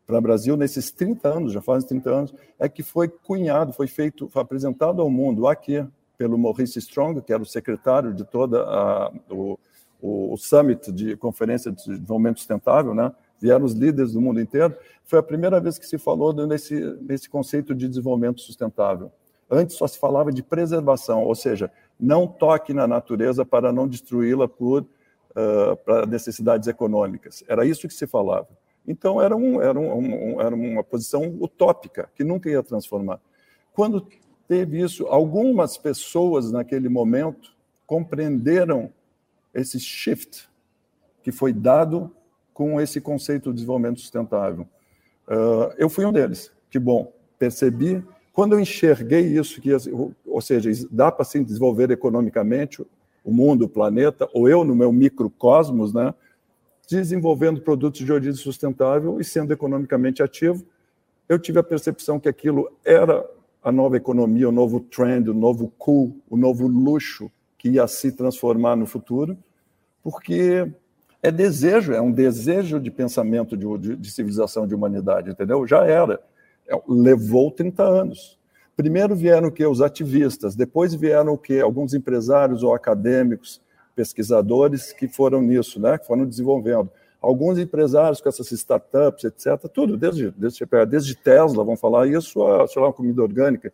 para 0.06 0.18
o 0.18 0.22
Brasil 0.22 0.58
nesses 0.58 0.92
30 0.92 1.28
anos, 1.28 1.54
já 1.54 1.62
fazem 1.62 1.88
30 1.88 2.10
anos, 2.10 2.34
é 2.60 2.68
que 2.68 2.84
foi 2.84 3.08
cunhado, 3.08 3.74
foi 3.74 3.88
feito, 3.88 4.28
foi 4.30 4.42
apresentado 4.42 5.02
ao 5.02 5.10
mundo 5.10 5.48
aqui 5.48 5.86
pelo 6.18 6.38
Maurice 6.38 6.80
Strong, 6.80 7.22
que 7.22 7.34
era 7.34 7.42
o 7.42 7.46
secretário 7.46 8.14
de 8.14 8.24
toda 8.24 8.64
a, 8.64 9.12
o, 9.30 9.58
o, 10.02 10.38
Summit 10.38 10.92
de 10.92 11.16
Conferência 11.18 11.72
de 11.72 11.86
Desenvolvimento 11.86 12.40
Sustentável, 12.40 12.94
né? 12.94 13.12
vieram 13.40 13.66
os 13.66 13.74
líderes 13.74 14.14
do 14.14 14.22
mundo 14.22 14.40
inteiro, 14.40 14.76
foi 15.04 15.20
a 15.20 15.24
primeira 15.24 15.60
vez 15.60 15.78
que 15.78 15.86
se 15.86 15.98
falou 15.98 16.34
nesse, 16.48 16.80
nesse 17.02 17.30
conceito 17.30 17.76
de 17.76 17.88
desenvolvimento 17.88 18.40
sustentável. 18.42 19.12
Antes 19.50 19.76
só 19.76 19.86
se 19.86 20.00
falava 20.00 20.32
de 20.32 20.42
preservação, 20.42 21.24
ou 21.24 21.36
seja, 21.36 21.70
não 22.00 22.26
toque 22.26 22.74
na 22.74 22.88
natureza 22.88 23.46
para 23.46 23.72
não 23.72 23.88
destruí-la 23.88 24.48
por 24.48 24.84
uh, 24.84 25.76
para 25.84 26.06
necessidades 26.06 26.68
econômicas. 26.68 27.44
Era 27.48 27.66
isso 27.66 27.88
que 27.88 27.94
se 27.94 28.08
falava. 28.08 28.48
Então 28.88 29.22
era, 29.22 29.36
um, 29.36 29.62
era, 29.62 29.80
um, 29.80 30.42
era 30.42 30.56
uma 30.56 30.84
posição 30.84 31.24
utópica 31.40 32.10
que 32.16 32.24
nunca 32.24 32.50
ia 32.50 32.62
transformar. 32.62 33.20
Quando 33.74 34.08
teve 34.48 34.82
isso, 34.82 35.08
algumas 35.08 35.78
pessoas 35.78 36.52
naquele 36.52 36.90
momento 36.90 37.54
compreenderam 37.86 38.92
esse 39.54 39.80
shift 39.80 40.50
que 41.22 41.32
foi 41.32 41.54
dado 41.54 42.12
com 42.54 42.80
esse 42.80 43.00
conceito 43.00 43.50
de 43.50 43.56
desenvolvimento 43.56 44.00
sustentável. 44.00 44.68
Uh, 45.28 45.74
eu 45.78 45.90
fui 45.90 46.06
um 46.06 46.12
deles. 46.12 46.52
Que 46.70 46.78
bom, 46.78 47.12
percebi. 47.40 48.04
Quando 48.34 48.54
eu 48.54 48.60
enxerguei 48.60 49.22
isso, 49.22 49.62
que, 49.62 49.70
ou 50.26 50.42
seja, 50.42 50.70
dá 50.92 51.12
para 51.12 51.24
se 51.24 51.44
desenvolver 51.44 51.92
economicamente 51.92 52.86
o 53.24 53.32
mundo, 53.32 53.66
o 53.66 53.70
planeta, 53.70 54.28
ou 54.34 54.50
eu 54.50 54.64
no 54.64 54.76
meu 54.76 54.92
microcosmos, 54.92 55.94
né, 55.94 56.14
desenvolvendo 56.90 57.62
produtos 57.62 58.06
de 58.06 58.12
origem 58.12 58.34
sustentável 58.34 59.20
e 59.20 59.24
sendo 59.24 59.54
economicamente 59.54 60.22
ativo, 60.22 60.66
eu 61.28 61.40
tive 61.40 61.60
a 61.60 61.64
percepção 61.64 62.20
que 62.20 62.30
aquilo 62.30 62.72
era 62.84 63.26
a 63.64 63.72
nova 63.72 63.96
economia, 63.96 64.50
o 64.50 64.52
novo 64.52 64.80
trend, 64.80 65.30
o 65.30 65.34
novo 65.34 65.72
cool, 65.78 66.18
o 66.30 66.36
novo 66.36 66.68
luxo 66.68 67.32
que 67.58 67.70
ia 67.70 67.88
se 67.88 68.12
transformar 68.12 68.76
no 68.76 68.86
futuro, 68.86 69.38
porque 70.04 70.70
é 71.22 71.32
desejo, 71.32 71.94
é 71.94 72.02
um 72.02 72.12
desejo 72.12 72.78
de 72.78 72.92
pensamento 72.92 73.56
de, 73.56 73.66
de, 73.78 73.96
de 73.96 74.12
civilização, 74.12 74.68
de 74.68 74.76
humanidade, 74.76 75.32
entendeu? 75.32 75.66
Já 75.66 75.86
era. 75.86 76.20
É, 76.68 76.78
levou 76.86 77.50
30 77.50 77.82
anos. 77.82 78.38
Primeiro 78.76 79.16
vieram 79.16 79.48
o 79.48 79.52
que? 79.52 79.66
Os 79.66 79.82
ativistas, 79.82 80.56
depois 80.56 80.94
vieram 80.94 81.34
o 81.34 81.38
que? 81.38 81.62
Alguns 81.62 81.94
empresários 81.94 82.64
ou 82.64 82.74
acadêmicos, 82.74 83.62
pesquisadores 83.96 84.92
que 84.92 85.08
foram 85.08 85.42
nisso, 85.42 85.80
né? 85.80 85.98
que 85.98 86.06
foram 86.06 86.26
desenvolvendo. 86.26 86.90
Alguns 87.22 87.58
empresários 87.58 88.20
com 88.20 88.28
essas 88.28 88.52
startups, 88.52 89.24
etc., 89.24 89.70
tudo, 89.74 89.96
desde, 89.96 90.32
desde, 90.32 90.66
desde 90.90 91.16
Tesla, 91.16 91.64
vamos 91.64 91.80
falar 91.80 92.08
isso, 92.08 92.46
a, 92.46 92.68
sei 92.68 92.82
lá, 92.82 92.92
comida 92.92 93.22
orgânica. 93.22 93.72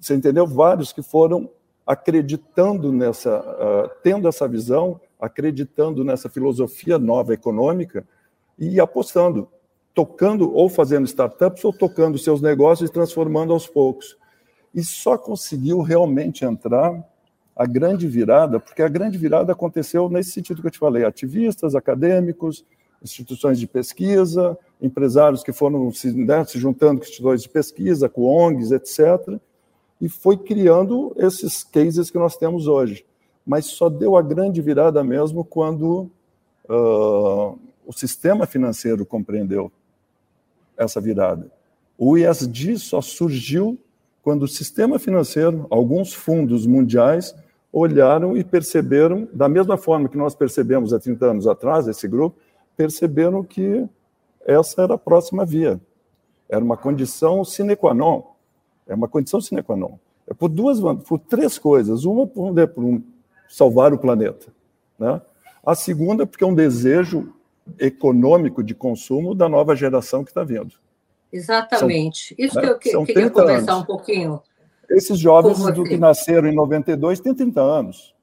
Você 0.00 0.14
entendeu? 0.14 0.46
Vários 0.46 0.92
que 0.92 1.02
foram 1.02 1.50
acreditando 1.86 2.92
nessa, 2.92 3.40
uh, 3.40 3.90
tendo 4.02 4.28
essa 4.28 4.46
visão, 4.46 5.00
acreditando 5.18 6.04
nessa 6.04 6.28
filosofia 6.28 6.98
nova 6.98 7.32
econômica 7.32 8.06
e 8.58 8.78
apostando, 8.78 9.48
tocando 9.94 10.54
ou 10.54 10.68
fazendo 10.68 11.06
startups 11.06 11.64
ou 11.64 11.72
tocando 11.72 12.18
seus 12.18 12.42
negócios 12.42 12.90
e 12.90 12.92
transformando 12.92 13.52
aos 13.52 13.66
poucos. 13.66 14.16
E 14.74 14.84
só 14.84 15.16
conseguiu 15.16 15.80
realmente 15.80 16.44
entrar 16.44 17.02
a 17.58 17.66
grande 17.66 18.06
virada, 18.06 18.60
porque 18.60 18.82
a 18.82 18.88
grande 18.88 19.18
virada 19.18 19.52
aconteceu 19.52 20.08
nesse 20.08 20.30
sentido 20.30 20.62
que 20.62 20.68
eu 20.68 20.72
te 20.72 20.78
falei: 20.78 21.04
ativistas, 21.04 21.74
acadêmicos, 21.74 22.64
instituições 23.02 23.58
de 23.58 23.66
pesquisa, 23.66 24.56
empresários 24.80 25.42
que 25.42 25.52
foram 25.52 25.92
se, 25.92 26.12
né, 26.12 26.44
se 26.44 26.58
juntando 26.58 27.00
com 27.00 27.04
instituições 27.04 27.42
de 27.42 27.48
pesquisa, 27.48 28.08
com 28.08 28.22
ONGs, 28.22 28.70
etc 28.70 29.40
e 30.00 30.08
foi 30.08 30.36
criando 30.36 31.12
esses 31.16 31.64
cases 31.64 32.10
que 32.10 32.18
nós 32.18 32.36
temos 32.36 32.66
hoje. 32.66 33.04
Mas 33.44 33.66
só 33.66 33.88
deu 33.88 34.16
a 34.16 34.22
grande 34.22 34.60
virada 34.60 35.02
mesmo 35.02 35.44
quando 35.44 36.10
uh, 36.68 37.58
o 37.86 37.92
sistema 37.92 38.46
financeiro 38.46 39.04
compreendeu 39.04 39.72
essa 40.76 41.00
virada. 41.00 41.50
O 41.96 42.16
ISD 42.16 42.78
só 42.78 43.00
surgiu 43.00 43.78
quando 44.22 44.44
o 44.44 44.48
sistema 44.48 44.98
financeiro, 44.98 45.66
alguns 45.70 46.12
fundos 46.12 46.66
mundiais, 46.66 47.34
olharam 47.72 48.36
e 48.36 48.42
perceberam, 48.42 49.28
da 49.32 49.48
mesma 49.48 49.76
forma 49.76 50.08
que 50.08 50.16
nós 50.16 50.34
percebemos 50.34 50.92
há 50.92 50.98
30 50.98 51.26
anos 51.26 51.46
atrás, 51.46 51.86
esse 51.86 52.08
grupo, 52.08 52.36
perceberam 52.76 53.42
que 53.42 53.86
essa 54.44 54.82
era 54.82 54.94
a 54.94 54.98
próxima 54.98 55.44
via. 55.44 55.80
Era 56.48 56.64
uma 56.64 56.76
condição 56.76 57.44
sine 57.44 57.76
qua 57.76 57.92
non 57.92 58.22
é 58.88 58.94
uma 58.94 59.06
condição 59.06 59.40
sine 59.40 59.62
qua 59.62 59.76
non. 59.76 59.98
É 60.26 60.32
por 60.32 60.48
duas, 60.48 60.80
por 61.06 61.18
três 61.18 61.58
coisas. 61.58 62.04
Uma, 62.04 62.26
por, 62.26 62.52
né, 62.52 62.66
por 62.66 62.82
um, 62.82 63.02
salvar 63.48 63.92
o 63.92 63.98
planeta. 63.98 64.46
Né? 64.98 65.20
A 65.64 65.74
segunda, 65.74 66.26
porque 66.26 66.42
é 66.42 66.46
um 66.46 66.54
desejo 66.54 67.32
econômico 67.78 68.62
de 68.62 68.74
consumo 68.74 69.34
da 69.34 69.48
nova 69.48 69.76
geração 69.76 70.24
que 70.24 70.30
está 70.30 70.42
vindo. 70.42 70.74
Exatamente. 71.30 72.34
Isso 72.38 72.56
né? 72.56 72.62
que 72.80 72.88
eu 72.88 73.04
que, 73.04 73.12
queria 73.12 73.30
conversar 73.30 73.72
anos. 73.72 73.82
um 73.82 73.86
pouquinho. 73.86 74.42
Esses 74.90 75.18
jovens 75.18 75.58
do 75.74 75.84
que 75.84 75.96
nasceram 75.96 76.48
em 76.48 76.54
92 76.54 77.20
têm 77.20 77.34
30 77.34 77.60
anos. 77.60 78.14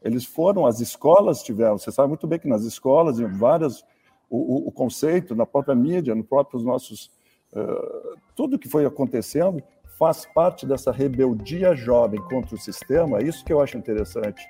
Eles 0.00 0.24
foram, 0.24 0.64
as 0.64 0.80
escolas 0.80 1.42
tiveram, 1.42 1.78
você 1.78 1.90
sabe 1.90 2.08
muito 2.08 2.26
bem 2.26 2.38
que 2.38 2.48
nas 2.48 2.62
escolas, 2.62 3.18
em 3.18 3.26
várias, 3.26 3.82
o, 4.30 4.36
o, 4.36 4.68
o 4.68 4.72
conceito, 4.72 5.34
na 5.34 5.44
própria 5.44 5.74
mídia, 5.74 6.14
no 6.14 6.22
próprios 6.22 6.64
nossos. 6.64 7.10
Uh, 7.52 8.16
tudo 8.34 8.58
que 8.58 8.68
foi 8.68 8.86
acontecendo 8.86 9.62
faz 9.98 10.26
parte 10.34 10.66
dessa 10.66 10.90
rebeldia 10.90 11.74
jovem 11.74 12.20
contra 12.22 12.54
o 12.54 12.58
sistema, 12.58 13.18
é 13.18 13.24
isso 13.24 13.44
que 13.44 13.52
eu 13.52 13.60
acho 13.60 13.76
interessante, 13.76 14.46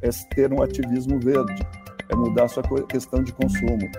é 0.00 0.08
ter 0.34 0.52
um 0.52 0.62
ativismo 0.62 1.18
verde, 1.20 1.62
é 2.08 2.14
mudar 2.14 2.44
a 2.44 2.48
sua 2.48 2.62
questão 2.88 3.22
de 3.22 3.32
consumo. 3.32 3.90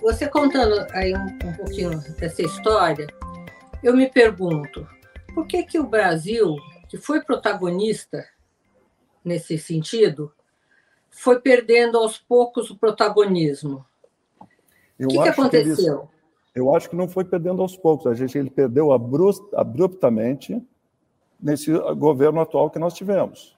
Você 0.00 0.28
contando 0.28 0.86
aí 0.92 1.14
um, 1.14 1.26
um 1.26 1.52
pouquinho 1.56 2.00
dessa 2.18 2.42
história, 2.42 3.06
eu 3.82 3.94
me 3.94 4.08
pergunto, 4.08 4.86
por 5.34 5.46
que 5.46 5.62
que 5.62 5.78
o 5.78 5.86
Brasil, 5.86 6.56
que 6.88 6.96
foi 6.96 7.22
protagonista 7.22 8.24
nesse 9.24 9.58
sentido, 9.58 10.32
foi 11.10 11.40
perdendo 11.40 11.98
aos 11.98 12.18
poucos 12.18 12.70
o 12.70 12.78
protagonismo. 12.78 13.84
O 14.98 15.08
que, 15.08 15.22
que, 15.22 15.28
aconteceu? 15.28 16.08
Que 16.52 16.60
eu 16.60 16.74
acho 16.74 16.88
que 16.88 16.96
não 16.96 17.08
foi 17.08 17.24
perdendo 17.24 17.60
aos 17.60 17.76
poucos. 17.76 18.06
A 18.06 18.14
gente 18.14 18.36
ele 18.36 18.50
perdeu 18.50 18.90
abruptamente 18.92 20.60
nesse 21.40 21.72
governo 21.94 22.40
atual 22.40 22.70
que 22.70 22.78
nós 22.78 22.94
tivemos. 22.94 23.56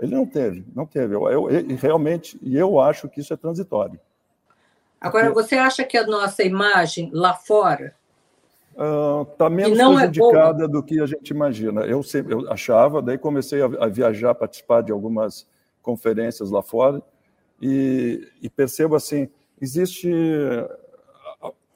Ele 0.00 0.14
não 0.14 0.26
teve, 0.26 0.64
não 0.74 0.86
teve. 0.86 1.14
Eu, 1.14 1.28
eu, 1.30 1.46
realmente, 1.76 2.38
e 2.42 2.56
eu 2.56 2.78
acho 2.80 3.08
que 3.08 3.20
isso 3.20 3.32
é 3.32 3.36
transitório. 3.36 3.98
Agora, 5.00 5.32
você 5.32 5.56
acha 5.56 5.84
que 5.84 5.96
a 5.96 6.06
nossa 6.06 6.42
imagem 6.42 7.10
lá 7.12 7.34
fora 7.34 7.94
está 8.76 9.46
uh, 9.46 9.50
menos 9.50 9.78
é 9.78 10.08
prejudicada 10.08 10.64
é 10.64 10.68
do 10.68 10.82
que 10.82 11.00
a 11.00 11.06
gente 11.06 11.30
imagina. 11.30 11.82
Eu, 11.82 12.02
sempre, 12.02 12.34
eu 12.34 12.50
achava, 12.52 13.00
daí 13.00 13.16
comecei 13.16 13.62
a, 13.62 13.66
a, 13.66 13.88
viajar, 13.88 14.34
participar 14.34 14.82
de 14.82 14.92
algumas 14.92 15.46
conferências 15.80 16.50
lá 16.50 16.62
fora 16.62 17.02
e, 17.60 18.28
e, 18.42 18.50
percebo 18.50 18.94
assim, 18.94 19.28
existe, 19.60 20.10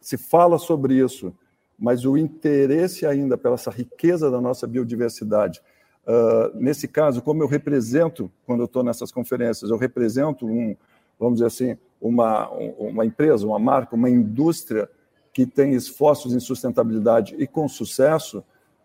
se 0.01 0.19
fala 0.19 0.59
sobre 0.59 0.95
isso, 0.95 1.35
mas 1.79 2.05
o 2.05 2.19
interesse 2.19 3.07
ainda 3.07 3.39
pela 3.39 3.55
essa 3.55 3.71
riqueza 3.71 4.31
da 4.31 4.41
nossa 4.41 4.67
biodiversidade. 4.67 5.63
Uh, 6.07 6.55
nesse 6.55 6.87
caso, 6.87 7.23
como 7.23 7.43
eu 7.43 7.47
represento, 7.47 8.31
quando 8.45 8.61
eu 8.61 8.67
estou 8.67 8.83
nessas 8.83 9.11
conferências, 9.11 9.71
eu 9.71 9.79
represento 9.79 10.47
um, 10.47 10.77
vamos 11.19 11.39
dizer 11.39 11.47
assim, 11.47 11.79
uma, 12.01 12.49
uma 12.51 13.05
empresa, 13.05 13.47
uma 13.47 13.59
marca, 13.59 13.95
uma 13.95 14.09
indústria 14.09 14.89
que 15.33 15.47
tem 15.47 15.75
esforços 15.75 16.35
em 16.35 16.41
sustentabilidade 16.41 17.35
e 17.39 17.47
com 17.47 17.69
sucesso, 17.69 18.43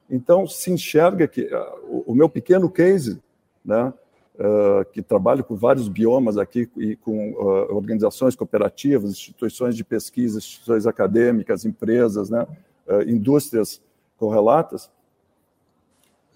Então, 0.07 0.45
se 0.45 0.71
enxerga 0.71 1.27
que 1.27 1.41
uh, 1.41 2.03
o, 2.05 2.13
meu 2.13 2.29
pequeno 2.29 2.69
case, 2.69 3.19
né, 3.63 3.91
uh, 4.35 4.85
que 4.91 5.01
trabalho 5.01 5.43
com 5.43 5.55
vários 5.55 5.87
biomas 5.87 6.37
aqui 6.37 6.69
e 6.77 6.95
com 6.95 7.31
uh, 7.31 7.75
organizações 7.75 8.35
cooperativas, 8.35 9.09
instituições 9.09 9.75
de 9.75 9.83
pesquisa, 9.83 10.37
instituições 10.37 10.85
acadêmicas, 10.85 11.65
empresas, 11.65 12.29
né, 12.29 12.45
indústrias 13.07 13.81
correlatas, 14.15 14.91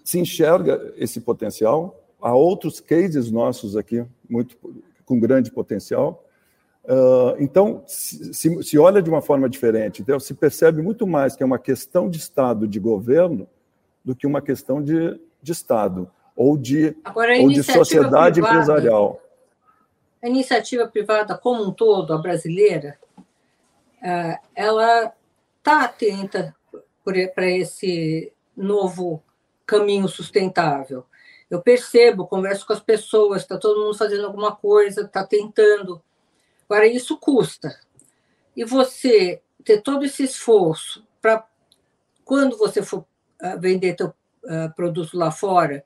se 0.02 0.18
enxerga 0.18 0.92
esse 0.96 1.20
potencial. 1.20 1.96
Há 2.20 2.34
outros 2.34 2.80
cases 2.80 3.30
nossos 3.30 3.76
aqui 3.76 4.04
muito 4.28 4.56
com 5.04 5.20
grande 5.20 5.52
potencial. 5.52 6.24
Uh, 6.84 7.36
então, 7.38 7.82
se, 7.86 8.62
se, 8.62 8.78
olha 8.78 9.02
de 9.02 9.10
uma 9.10 9.20
forma 9.20 9.48
diferente, 9.48 10.00
então 10.00 10.18
se 10.18 10.32
percebe 10.34 10.80
muito 10.82 11.06
mais 11.06 11.36
que 11.36 11.42
é 11.42 11.46
uma 11.46 11.58
questão 11.58 12.08
de 12.08 12.18
Estado, 12.18 12.66
de 12.66 12.80
governo, 12.80 13.46
do 14.04 14.16
que 14.16 14.26
uma 14.26 14.40
questão 14.40 14.82
de, 14.82 15.20
de 15.42 15.52
Estado 15.52 16.10
ou 16.34 16.56
de, 16.56 16.96
Agora, 17.04 17.38
ou 17.38 17.48
de 17.48 17.62
sociedade 17.62 18.40
privada, 18.40 18.54
empresarial. 18.54 19.20
A 20.22 20.28
iniciativa 20.28 20.88
privada 20.88 21.36
como 21.36 21.62
um 21.62 21.70
todo, 21.70 22.14
a 22.14 22.18
brasileira, 22.18 22.98
uh, 23.18 24.38
ela 24.54 25.12
está 25.58 25.84
atenta 25.84 26.56
para 27.34 27.50
esse 27.50 28.32
novo 28.56 29.22
caminho 29.66 30.08
sustentável. 30.08 31.04
Eu 31.50 31.60
percebo, 31.60 32.26
converso 32.26 32.66
com 32.66 32.72
as 32.72 32.80
pessoas, 32.80 33.42
está 33.42 33.58
todo 33.58 33.80
mundo 33.80 33.96
fazendo 33.96 34.24
alguma 34.24 34.54
coisa, 34.54 35.02
está 35.02 35.26
tentando. 35.26 36.02
Agora, 36.70 36.86
isso 36.86 37.16
custa. 37.16 37.76
E 38.56 38.64
você 38.64 39.42
ter 39.64 39.82
todo 39.82 40.04
esse 40.04 40.22
esforço 40.22 41.04
para, 41.20 41.44
quando 42.24 42.56
você 42.56 42.80
for 42.80 43.00
uh, 43.00 43.58
vender 43.58 43.96
teu 43.96 44.14
uh, 44.44 44.72
produto 44.76 45.18
lá 45.18 45.32
fora, 45.32 45.84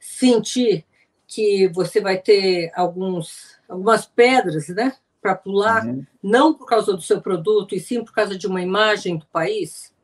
sentir 0.00 0.84
que 1.28 1.68
você 1.68 2.00
vai 2.00 2.18
ter 2.18 2.72
alguns, 2.74 3.56
algumas 3.68 4.04
pedras 4.04 4.66
né, 4.68 4.96
para 5.22 5.36
pular, 5.36 5.86
uhum. 5.86 6.04
não 6.20 6.52
por 6.52 6.66
causa 6.66 6.92
do 6.92 7.02
seu 7.02 7.20
produto, 7.22 7.76
e 7.76 7.78
sim 7.78 8.04
por 8.04 8.12
causa 8.12 8.36
de 8.36 8.48
uma 8.48 8.60
imagem 8.60 9.16
do 9.16 9.26
país, 9.26 9.94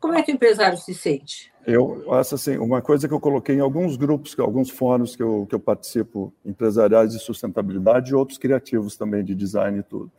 como 0.00 0.14
é 0.14 0.22
que 0.22 0.32
o 0.32 0.34
empresário 0.34 0.78
se 0.78 0.94
sente? 0.94 1.52
Eu 1.66 2.12
acho 2.14 2.34
assim, 2.34 2.56
uma 2.56 2.80
coisa 2.80 3.06
que 3.06 3.12
eu 3.12 3.20
coloquei 3.20 3.56
em 3.56 3.60
alguns 3.60 3.96
grupos, 3.96 4.34
alguns 4.38 4.70
fóruns 4.70 5.14
que 5.14 5.22
eu, 5.22 5.46
que 5.48 5.54
eu 5.54 5.60
participo, 5.60 6.32
empresariais 6.44 7.12
de 7.12 7.18
sustentabilidade 7.18 8.10
e 8.10 8.14
outros 8.14 8.38
criativos 8.38 8.96
também 8.96 9.22
de 9.22 9.34
design 9.34 9.78
e 9.78 9.82
tudo. 9.82 10.10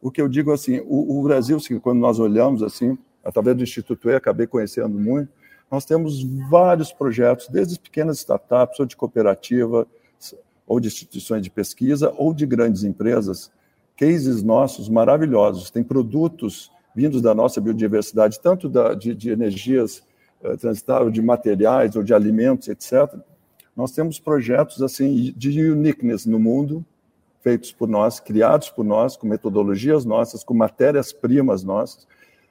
O 0.00 0.10
que 0.10 0.20
eu 0.20 0.28
digo 0.28 0.52
assim, 0.52 0.80
o, 0.86 1.18
o 1.18 1.22
Brasil, 1.22 1.56
assim, 1.56 1.78
quando 1.78 1.98
nós 1.98 2.18
olhamos 2.18 2.62
assim, 2.62 2.98
através 3.24 3.56
do 3.56 3.62
Instituto 3.62 4.10
E, 4.10 4.14
acabei 4.14 4.46
conhecendo 4.46 4.98
muito, 4.98 5.30
nós 5.70 5.84
temos 5.84 6.22
vários 6.48 6.92
projetos, 6.92 7.48
desde 7.48 7.78
pequenas 7.78 8.18
startups, 8.18 8.80
ou 8.80 8.86
de 8.86 8.96
cooperativa, 8.96 9.86
ou 10.66 10.80
de 10.80 10.88
instituições 10.88 11.42
de 11.42 11.50
pesquisa, 11.50 12.12
ou 12.16 12.32
de 12.32 12.46
grandes 12.46 12.84
empresas, 12.84 13.50
cases 13.96 14.42
nossos 14.42 14.88
maravilhosos. 14.88 15.70
Tem 15.70 15.82
produtos 15.82 16.70
vindos 16.98 17.22
da 17.22 17.32
nossa 17.32 17.60
biodiversidade, 17.60 18.40
tanto 18.40 18.68
da, 18.68 18.92
de, 18.92 19.14
de 19.14 19.30
energias 19.30 20.02
uh, 20.42 20.56
transitáveis, 20.56 21.12
de 21.12 21.22
materiais 21.22 21.94
ou 21.94 22.02
de 22.02 22.12
alimentos, 22.12 22.66
etc. 22.66 23.14
Nós 23.76 23.92
temos 23.92 24.18
projetos 24.18 24.82
assim 24.82 25.32
de 25.36 25.70
uniqueness 25.70 26.26
no 26.26 26.40
mundo, 26.40 26.84
feitos 27.40 27.70
por 27.70 27.88
nós, 27.88 28.18
criados 28.18 28.68
por 28.68 28.84
nós, 28.84 29.16
com 29.16 29.28
metodologias 29.28 30.04
nossas, 30.04 30.42
com 30.42 30.54
matérias-primas 30.54 31.62
nossas. 31.62 32.04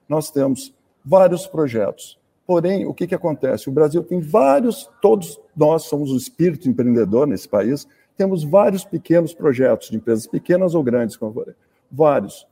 Nós 0.07 0.31
temos 0.31 0.73
vários 1.03 1.45
projetos. 1.45 2.17
Porém, 2.45 2.85
o 2.85 2.93
que, 2.93 3.05
que 3.05 3.15
acontece? 3.15 3.67
O 3.67 3.73
Brasil 3.73 4.01
tem 4.01 4.21
vários, 4.21 4.89
todos 5.01 5.37
nós 5.53 5.83
somos 5.83 6.09
o 6.09 6.15
espírito 6.15 6.69
empreendedor 6.69 7.27
nesse 7.27 7.49
país, 7.49 7.85
temos 8.15 8.45
vários 8.45 8.85
pequenos 8.85 9.33
projetos 9.33 9.89
de 9.89 9.97
empresas 9.97 10.25
pequenas 10.25 10.73
ou 10.73 10.81
grandes, 10.81 11.17
como 11.17 11.33
falei, 11.33 11.53
vários. 11.91 12.47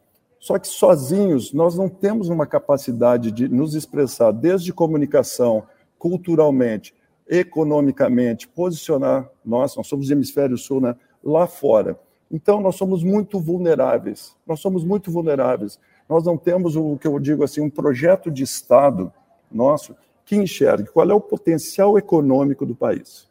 Só 0.45 0.59
que 0.59 0.67
sozinhos 0.67 1.53
nós 1.53 1.75
não 1.75 1.89
temos 1.89 2.29
uma 2.29 2.45
capacidade 2.45 3.31
de 3.31 3.49
nos 3.49 3.73
expressar 3.73 4.31
desde 4.31 4.71
comunicação, 4.71 5.63
culturalmente, 5.97 6.93
economicamente, 7.27 8.47
posicionar 8.47 9.27
nós, 9.43 9.75
nós 9.75 9.87
somos 9.87 10.11
hemisfério 10.11 10.55
sul, 10.55 10.79
né, 10.79 10.95
lá 11.23 11.47
fora. 11.47 11.99
Então 12.29 12.61
nós 12.61 12.75
somos 12.75 13.03
muito 13.03 13.39
vulneráveis. 13.39 14.35
Nós 14.45 14.59
somos 14.59 14.83
muito 14.83 15.09
vulneráveis. 15.09 15.79
Nós 16.07 16.23
não 16.23 16.37
temos 16.37 16.75
o 16.75 16.95
que 16.95 17.07
eu 17.07 17.17
digo 17.17 17.43
assim, 17.43 17.61
um 17.61 17.69
projeto 17.71 18.29
de 18.29 18.43
estado 18.43 19.11
nosso 19.51 19.95
que 20.23 20.35
enxergue 20.35 20.91
qual 20.91 21.09
é 21.09 21.13
o 21.15 21.19
potencial 21.19 21.97
econômico 21.97 22.67
do 22.67 22.75
país. 22.75 23.27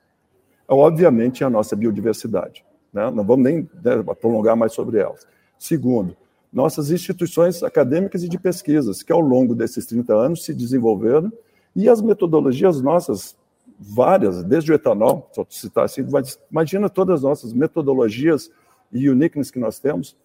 Obviamente, 0.66 1.44
a 1.44 1.48
nossa 1.48 1.76
biodiversidade. 1.76 2.64
Né? 2.92 3.08
Não 3.12 3.22
vamos 3.22 3.44
nem 3.44 3.70
né, 3.84 4.02
prolongar 4.20 4.56
mais 4.56 4.72
sobre 4.72 4.98
elas. 4.98 5.24
Segundo, 5.56 6.16
nossas 6.54 6.92
instituições 6.92 7.64
acadêmicas 7.64 8.22
e 8.22 8.28
de 8.28 8.38
pesquisas, 8.38 9.02
que 9.02 9.12
ao 9.12 9.20
longo 9.20 9.56
desses 9.56 9.84
30 9.86 10.14
anos 10.14 10.44
se 10.44 10.54
desenvolveram, 10.54 11.32
e 11.74 11.88
as 11.88 12.00
metodologias 12.00 12.80
nossas, 12.80 13.36
várias, 13.76 14.44
desde 14.44 14.70
o 14.70 14.74
etanol, 14.74 15.28
só 15.32 15.44
citar 15.50 15.84
assim, 15.86 16.06
mas 16.08 16.38
imagina 16.48 16.88
todas 16.88 17.16
as 17.16 17.22
nossas 17.22 17.52
metodologias 17.52 18.52
e 18.92 19.10
uniqueness 19.10 19.50
que 19.50 19.58
nós 19.58 19.80
temos, 19.80 20.16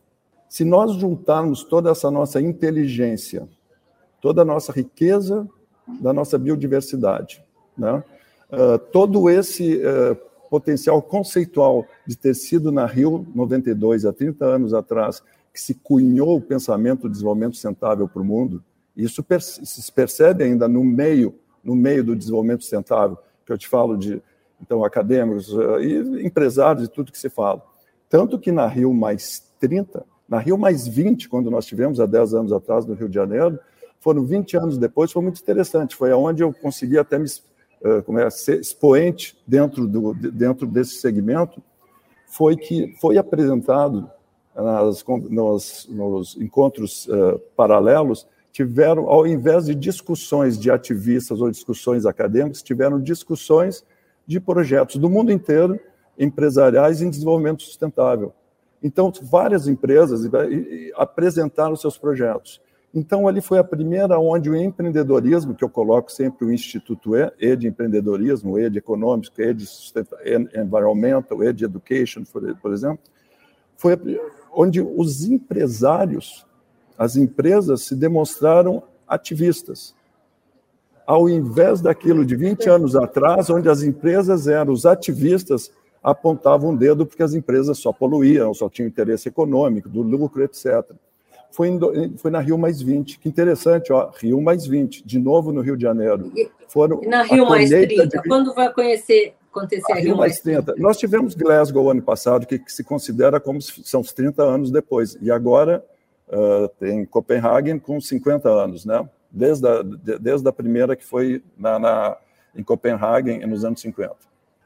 se 0.48 0.64
nós 0.64 0.94
juntarmos 0.94 1.64
toda 1.64 1.90
essa 1.90 2.12
nossa 2.12 2.40
inteligência, 2.40 3.50
toda 4.22 4.44
a 4.44 4.46
nossa 4.46 4.72
riqueza 4.72 5.48
da 6.00 6.14
nossa 6.14 6.38
biodiversidade, 6.38 7.44
né? 7.76 8.04
Uh, 8.52 8.80
todo 8.92 9.30
esse 9.30 9.78
uh, 9.78 10.16
potencial 10.50 11.02
conceitual 11.02 11.86
de 12.06 12.18
ter 12.18 12.34
sido 12.34 12.72
na 12.72 12.86
Rio 12.86 13.28
92, 13.36 14.06
há 14.06 14.14
30 14.14 14.44
anos 14.44 14.74
atrás, 14.74 15.22
que 15.60 15.64
se 15.64 15.74
cunhou 15.74 16.38
o 16.38 16.42
pensamento 16.42 17.04
de 17.04 17.12
desenvolvimento 17.12 17.54
sustentável 17.54 18.08
para 18.08 18.22
o 18.22 18.26
mundo, 18.26 18.64
isso 18.96 19.24
se 19.44 19.92
percebe 19.92 20.46
ainda 20.46 20.70
no 20.70 20.86
meio, 20.86 21.36
no 21.62 21.76
meio 21.76 22.02
do 22.02 22.16
desenvolvimento 22.16 22.62
sustentável, 22.62 23.18
que 23.46 23.52
eu 23.52 23.58
te 23.58 23.68
falo 23.68 23.98
de 23.98 24.22
então 24.62 24.86
acadêmicos 24.86 25.54
eh, 25.54 25.84
e 25.84 26.26
empresários 26.26 26.86
e 26.86 26.88
tudo 26.90 27.12
que 27.12 27.18
se 27.18 27.30
fala. 27.30 27.62
Tanto 28.10 28.40
que 28.40 28.52
na 28.54 28.68
Rio 28.68 28.94
mais 28.94 29.52
30, 29.60 30.06
na 30.28 30.38
Rio 30.38 30.58
mais 30.58 30.88
20, 30.88 31.28
quando 31.28 31.52
nós 31.52 31.66
tivemos 31.66 32.00
há 32.00 32.06
10 32.06 32.34
anos 32.34 32.54
atrás 32.54 32.86
no 32.86 32.94
Rio 32.94 33.10
de 33.10 33.16
Janeiro, 33.16 33.60
foram 34.00 34.24
20 34.24 34.56
anos 34.56 34.78
depois, 34.78 35.12
foi 35.12 35.22
muito 35.22 35.42
interessante, 35.42 35.96
foi 35.96 36.12
aonde 36.12 36.42
eu 36.42 36.54
consegui 36.54 36.98
até 36.98 37.20
me 37.20 37.26
eh, 37.84 38.02
como 38.02 38.18
é, 38.18 38.30
ser 38.30 38.60
expoente 38.60 39.38
dentro, 39.46 39.86
do, 39.88 40.14
dentro 40.14 40.66
desse 40.66 40.96
segmento, 40.96 41.62
foi 42.28 42.56
que 42.56 42.96
foi 43.00 43.18
apresentado 43.18 44.10
nas, 44.62 45.04
nos, 45.30 45.88
nos, 45.90 46.38
encontros 46.38 47.08
uh, 47.08 47.40
paralelos, 47.56 48.28
tiveram, 48.52 49.08
ao 49.08 49.26
invés 49.26 49.66
de 49.66 49.76
discussões 49.76 50.58
de 50.58 50.70
ativistas 50.72 51.40
ou 51.40 51.50
discussões 51.50 52.06
acadêmicas, 52.06 52.62
tiveram 52.62 53.00
discussões 53.00 53.86
de 54.26 54.40
projetos 54.40 54.98
do 54.98 55.10
mundo 55.10 55.32
inteiro, 55.32 55.80
empresariais 56.18 57.02
em 57.02 57.10
desenvolvimento 57.10 57.64
sustentável. 57.64 58.34
Então, 58.82 59.12
várias 59.22 59.68
empresas 59.68 60.22
apresentaram 60.96 61.76
seus 61.76 61.98
projetos. 61.98 62.62
Então, 62.94 63.28
ali 63.28 63.40
foi 63.40 63.60
a 63.60 63.64
primeira 63.64 64.20
onde 64.20 64.50
o 64.50 64.56
empreendedorismo, 64.56 65.54
que 65.54 65.64
eu 65.64 65.70
coloco 65.70 66.12
sempre 66.12 66.46
o 66.46 66.52
Instituto 66.52 67.16
E, 67.16 67.32
E 67.40 67.56
de 67.56 67.68
empreendedorismo, 67.68 68.58
E 68.58 68.70
de 68.70 68.80
econômico, 68.80 69.40
E 69.40 69.54
de 69.54 69.66
environmental, 70.56 71.44
E 71.44 71.54
de 71.54 71.66
education, 71.66 72.24
por 72.62 72.74
exemplo, 72.74 73.00
foi 73.78 73.96
onde 74.54 74.82
os 74.82 75.24
empresários, 75.24 76.46
as 76.98 77.16
empresas 77.16 77.84
se 77.84 77.96
demonstraram 77.96 78.84
ativistas. 79.08 79.96
Ao 81.06 81.28
invés 81.28 81.82
daquilo 81.82 82.26
de 82.26 82.36
20 82.36 82.70
anos 82.70 82.96
atrás, 82.96 83.50
onde 83.50 83.68
as 83.68 83.82
empresas 83.82 84.48
eram 84.48 84.72
os 84.72 84.86
ativistas, 84.86 85.72
apontavam 86.04 86.74
o 86.74 86.78
dedo 86.78 87.06
porque 87.06 87.24
as 87.24 87.34
empresas 87.34 87.80
só 87.80 87.92
poluíam, 87.92 88.54
só 88.54 88.70
tinham 88.70 88.88
interesse 88.88 89.28
econômico, 89.28 89.90
do 89.90 90.02
lucro, 90.02 90.44
etc. 90.44 90.86
Foi, 91.52 91.68
em, 91.68 91.80
foi 92.18 92.30
na 92.30 92.40
Rio 92.40 92.58
Mais 92.58 92.82
20. 92.82 93.20
Que 93.20 93.28
interessante, 93.28 93.92
ó, 93.92 94.12
Rio 94.16 94.40
Mais 94.40 94.66
20, 94.66 95.06
de 95.06 95.20
novo 95.20 95.52
no 95.52 95.62
Rio 95.62 95.76
de 95.76 95.84
Janeiro. 95.84 96.32
Foram 96.68 97.02
e 97.04 97.08
na 97.08 97.24
Rio 97.24 97.50
Mais 97.50 97.70
30, 97.70 98.08
de... 98.08 98.28
quando 98.28 98.54
vai 98.54 98.72
conhecer 98.72 99.34
acontecer 99.52 99.92
aqui 99.92 100.14
mais 100.14 100.40
30. 100.40 100.76
Nós 100.78 100.98
tivemos 100.98 101.34
Glasgow 101.36 101.90
ano 101.90 102.02
passado, 102.02 102.46
que, 102.46 102.60
que, 102.60 102.72
se 102.72 102.84
considera 102.84 103.40
como 103.40 103.62
são 103.62 104.02
os 104.02 104.14
30 104.14 104.44
anos 104.44 104.72
depois. 104.72 105.18
E 105.22 105.32
agora 105.32 105.84
uh, 106.28 106.68
tem 106.80 107.06
Copenhagen 107.06 107.80
com 107.80 108.00
50 108.00 108.50
anos, 108.50 108.86
né? 108.86 109.08
Desde 109.32 109.68
a, 109.68 109.84
desde 110.20 110.48
a 110.48 110.52
primeira 110.52 110.96
que 110.96 111.06
foi 111.06 111.44
na, 111.58 111.78
na, 111.78 112.18
em 112.56 112.64
Copenhagen 112.64 113.46
nos 113.46 113.64
anos 113.64 113.82
50. 113.82 114.16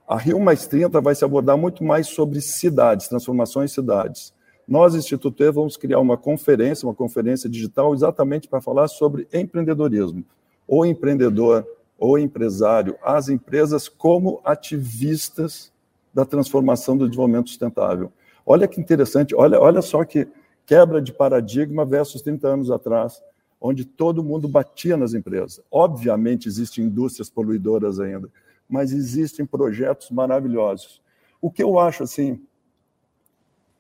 A 0.08 0.18
Rio 0.18 0.40
Mais 0.40 0.68
30 0.68 1.02
vai 1.02 1.16
se 1.16 1.24
abordar 1.24 1.58
muito 1.58 1.84
mais 1.84 2.08
sobre 2.08 2.40
cidades, 2.42 3.08
transformações 3.08 3.72
em 3.72 3.74
cidades. 3.74 4.34
Nós, 4.68 4.96
Instituto 4.96 5.44
E, 5.44 5.52
vamos 5.52 5.76
criar 5.76 6.00
uma 6.00 6.18
conferência, 6.18 6.88
uma 6.88 6.94
conferência 6.94 7.50
digital, 7.50 7.94
exatamente 7.94 8.48
para 8.48 8.62
falar 8.62 8.88
sobre 8.88 9.28
empreendedorismo. 9.34 10.24
O 10.68 10.86
empreendedor 10.86 11.68
o 12.06 12.18
empresário, 12.18 12.98
as 13.02 13.30
empresas 13.30 13.88
como 13.88 14.42
ativistas 14.44 15.72
da 16.14 16.26
transformação 16.26 16.98
do 16.98 17.08
desenvolvimento 17.08 17.48
sustentável. 17.50 18.12
Olha 18.46 18.68
que 18.68 18.82
interessante, 18.82 19.34
olha, 19.34 19.58
olha 19.60 19.82
só 19.82 20.04
que 20.04 20.28
quebra 20.66 21.02
de 21.02 21.14
paradigma 21.14 21.86
versus 21.86 22.22
30 22.22 22.48
anos 22.48 22.72
atrás, 22.72 23.24
onde 23.60 23.86
todo 23.86 24.22
mundo 24.22 24.50
batia 24.50 24.98
nas 24.98 25.14
empresas. 25.14 25.62
Obviamente 25.72 26.46
existem 26.48 26.84
indústrias 26.84 27.30
poluidoras 27.30 28.02
ainda, 28.02 28.30
mas 28.68 28.92
existem 28.92 29.46
projetos 29.46 30.12
maravilhosos. 30.12 31.02
O 31.42 31.50
que 31.50 31.64
eu 31.64 31.80
acho 31.80 32.04
assim, 32.04 32.42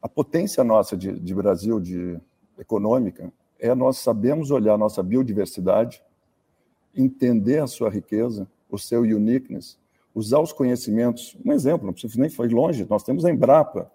a 0.01 0.07
potência 0.07 0.63
nossa 0.63 0.95
de, 0.95 1.19
de 1.19 1.35
Brasil, 1.35 1.77
de 1.77 2.17
econômica, 2.57 3.31
é 3.59 3.75
nós 3.75 3.97
sabemos 3.97 4.49
olhar 4.49 4.77
nossa 4.77 5.03
biodiversidade, 5.03 6.01
entender 6.95 7.59
a 7.59 7.67
sua 7.67 7.89
riqueza, 7.89 8.47
o 8.69 8.77
seu 8.77 9.01
uniqueness, 9.01 9.77
usar 10.13 10.39
os 10.39 10.53
conhecimentos. 10.53 11.35
Um 11.45 11.51
exemplo, 11.51 11.85
não 11.85 11.93
preciso 11.93 12.19
nem 12.19 12.29
foi 12.29 12.47
longe, 12.49 12.85
nós 12.89 13.03
temos 13.03 13.25
a 13.25 13.31
Embrapa, 13.31 13.91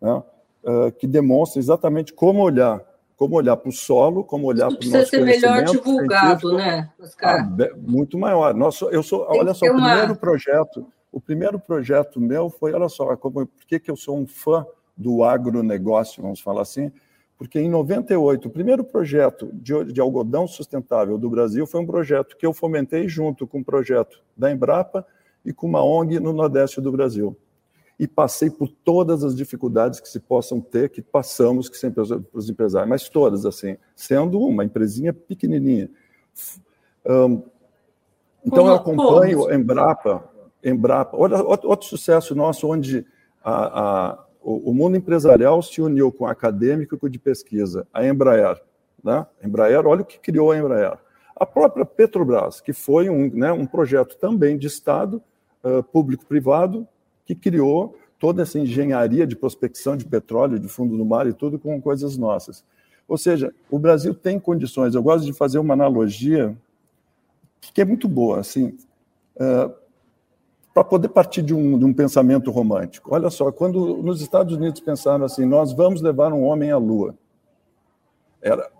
né, 0.00 0.22
uh, 0.64 0.92
que 0.98 1.06
demonstra 1.06 1.58
exatamente 1.58 2.12
como 2.12 2.40
olhar, 2.40 2.80
como 3.16 3.36
olhar 3.36 3.56
para 3.56 3.68
o 3.68 3.72
solo, 3.72 4.22
como 4.22 4.46
olhar 4.46 4.68
para 4.68 4.86
o 4.86 4.90
nosso 4.90 5.10
ser 5.10 5.24
melhor 5.24 5.64
divulgado, 5.64 6.56
né, 6.56 6.90
Oscar? 7.00 7.40
Ah, 7.40 7.68
muito 7.76 8.16
maior. 8.16 8.54
Nós, 8.54 8.80
eu 8.80 9.02
sou, 9.02 9.26
olha 9.28 9.52
só, 9.52 9.66
o 9.66 9.70
uma... 9.70 9.88
primeiro 9.88 10.16
projeto, 10.16 10.86
o 11.10 11.20
primeiro 11.20 11.58
projeto 11.58 12.20
meu 12.20 12.48
foi, 12.48 12.72
olha 12.72 12.88
só, 12.88 13.16
como, 13.16 13.46
por 13.46 13.66
que, 13.66 13.80
que 13.80 13.90
eu 13.90 13.96
sou 13.96 14.16
um 14.16 14.26
fã 14.26 14.64
do 14.96 15.24
agronegócio, 15.24 16.22
vamos 16.22 16.40
falar 16.40 16.62
assim, 16.62 16.92
porque 17.38 17.60
em 17.60 17.70
98, 17.70 18.48
o 18.48 18.50
primeiro 18.50 18.82
projeto 18.82 19.48
de, 19.52 19.92
de, 19.92 20.00
algodão 20.00 20.48
sustentável 20.48 21.16
do 21.16 21.30
Brasil 21.30 21.64
foi 21.68 21.80
um 21.80 21.86
projeto 21.86 22.36
que 22.36 22.44
eu 22.44 22.52
fomentei 22.52 23.08
junto 23.08 23.46
com 23.46 23.60
um 23.60 23.64
projeto 23.64 24.20
da 24.36 24.50
Embrapa 24.50 25.06
e 25.44 25.52
com 25.52 25.68
uma 25.68 25.82
ONG 25.82 26.18
no 26.18 26.32
Nordeste 26.32 26.80
do 26.80 26.90
Brasil. 26.90 27.36
E 27.96 28.08
passei 28.08 28.50
por 28.50 28.68
todas 28.68 29.22
as 29.22 29.36
dificuldades 29.36 30.00
que 30.00 30.08
se 30.08 30.18
possam 30.18 30.60
ter, 30.60 30.88
que 30.90 31.00
passamos, 31.00 31.68
que 31.68 31.76
sempre 31.76 32.04
para 32.04 32.38
os 32.38 32.50
empresários, 32.50 32.90
mas 32.90 33.08
todas, 33.08 33.46
assim, 33.46 33.76
sendo 33.94 34.40
uma 34.40 34.64
empresinha 34.64 35.12
pequenininha. 35.12 35.88
Um, 37.06 37.42
então, 38.44 38.66
eu 38.66 38.74
acompanho 38.74 39.52
Embrapa, 39.52 40.28
Embrapa. 40.62 41.16
Olha, 41.16 41.40
outro 41.42 41.86
sucesso 41.86 42.34
nosso, 42.34 42.68
onde 42.68 43.06
a, 43.42 44.10
a 44.10 44.27
o, 44.56 44.72
mundo 44.72 44.96
empresarial 44.96 45.60
se 45.62 45.82
uniu 45.82 46.10
com 46.10 46.24
o 46.24 46.26
acadêmico 46.26 46.94
e 46.94 46.98
com 46.98 47.06
o 47.06 47.10
de 47.10 47.18
pesquisa, 47.18 47.86
a 47.92 48.06
Embraer. 48.06 48.60
Né? 49.04 49.26
Embraer, 49.44 49.86
olha 49.86 50.02
o 50.02 50.04
que 50.04 50.18
criou 50.18 50.52
a 50.52 50.58
Embraer. 50.58 50.96
A 51.36 51.44
própria 51.44 51.84
Petrobras, 51.84 52.60
que 52.60 52.72
foi 52.72 53.10
um, 53.10 53.30
né, 53.30 53.52
um 53.52 53.66
projeto 53.66 54.16
também 54.16 54.56
de 54.56 54.66
Estado, 54.66 55.22
uh, 55.62 55.82
público-privado, 55.82 56.88
que 57.26 57.34
criou 57.34 57.96
toda 58.18 58.42
essa 58.42 58.58
engenharia 58.58 59.26
de 59.26 59.36
prospecção 59.36 59.96
de 59.96 60.04
petróleo, 60.04 60.58
de 60.58 60.66
fundo 60.66 60.96
do 60.96 61.04
mar 61.04 61.26
e 61.26 61.32
tudo 61.32 61.58
com 61.58 61.80
coisas 61.80 62.16
nossas. 62.16 62.64
Ou 63.06 63.16
seja, 63.16 63.54
o 63.70 63.78
Brasil 63.78 64.14
tem 64.14 64.40
condições. 64.40 64.94
Eu 64.94 65.02
gosto 65.02 65.24
de 65.24 65.32
fazer 65.32 65.58
uma 65.58 65.74
analogia 65.74 66.56
que 67.60 67.80
é 67.80 67.84
muito 67.84 68.08
boa. 68.08 68.40
Assim, 68.40 68.76
uh, 69.36 69.72
para 70.78 70.84
poder 70.84 71.08
partir 71.08 71.42
de 71.42 71.52
um, 71.52 71.76
de 71.76 71.84
um, 71.84 71.92
pensamento 71.92 72.52
romântico. 72.52 73.12
Olha 73.12 73.30
só, 73.30 73.50
quando 73.50 73.96
nos 73.96 74.20
Estados 74.20 74.54
Unidos 74.54 74.80
pensaram 74.80 75.24
assim, 75.24 75.44
nós 75.44 75.72
vamos 75.72 76.00
levar 76.00 76.32
um 76.32 76.44
homem 76.44 76.70
à 76.70 76.76
Lua, 76.76 77.16
era, 78.40 78.70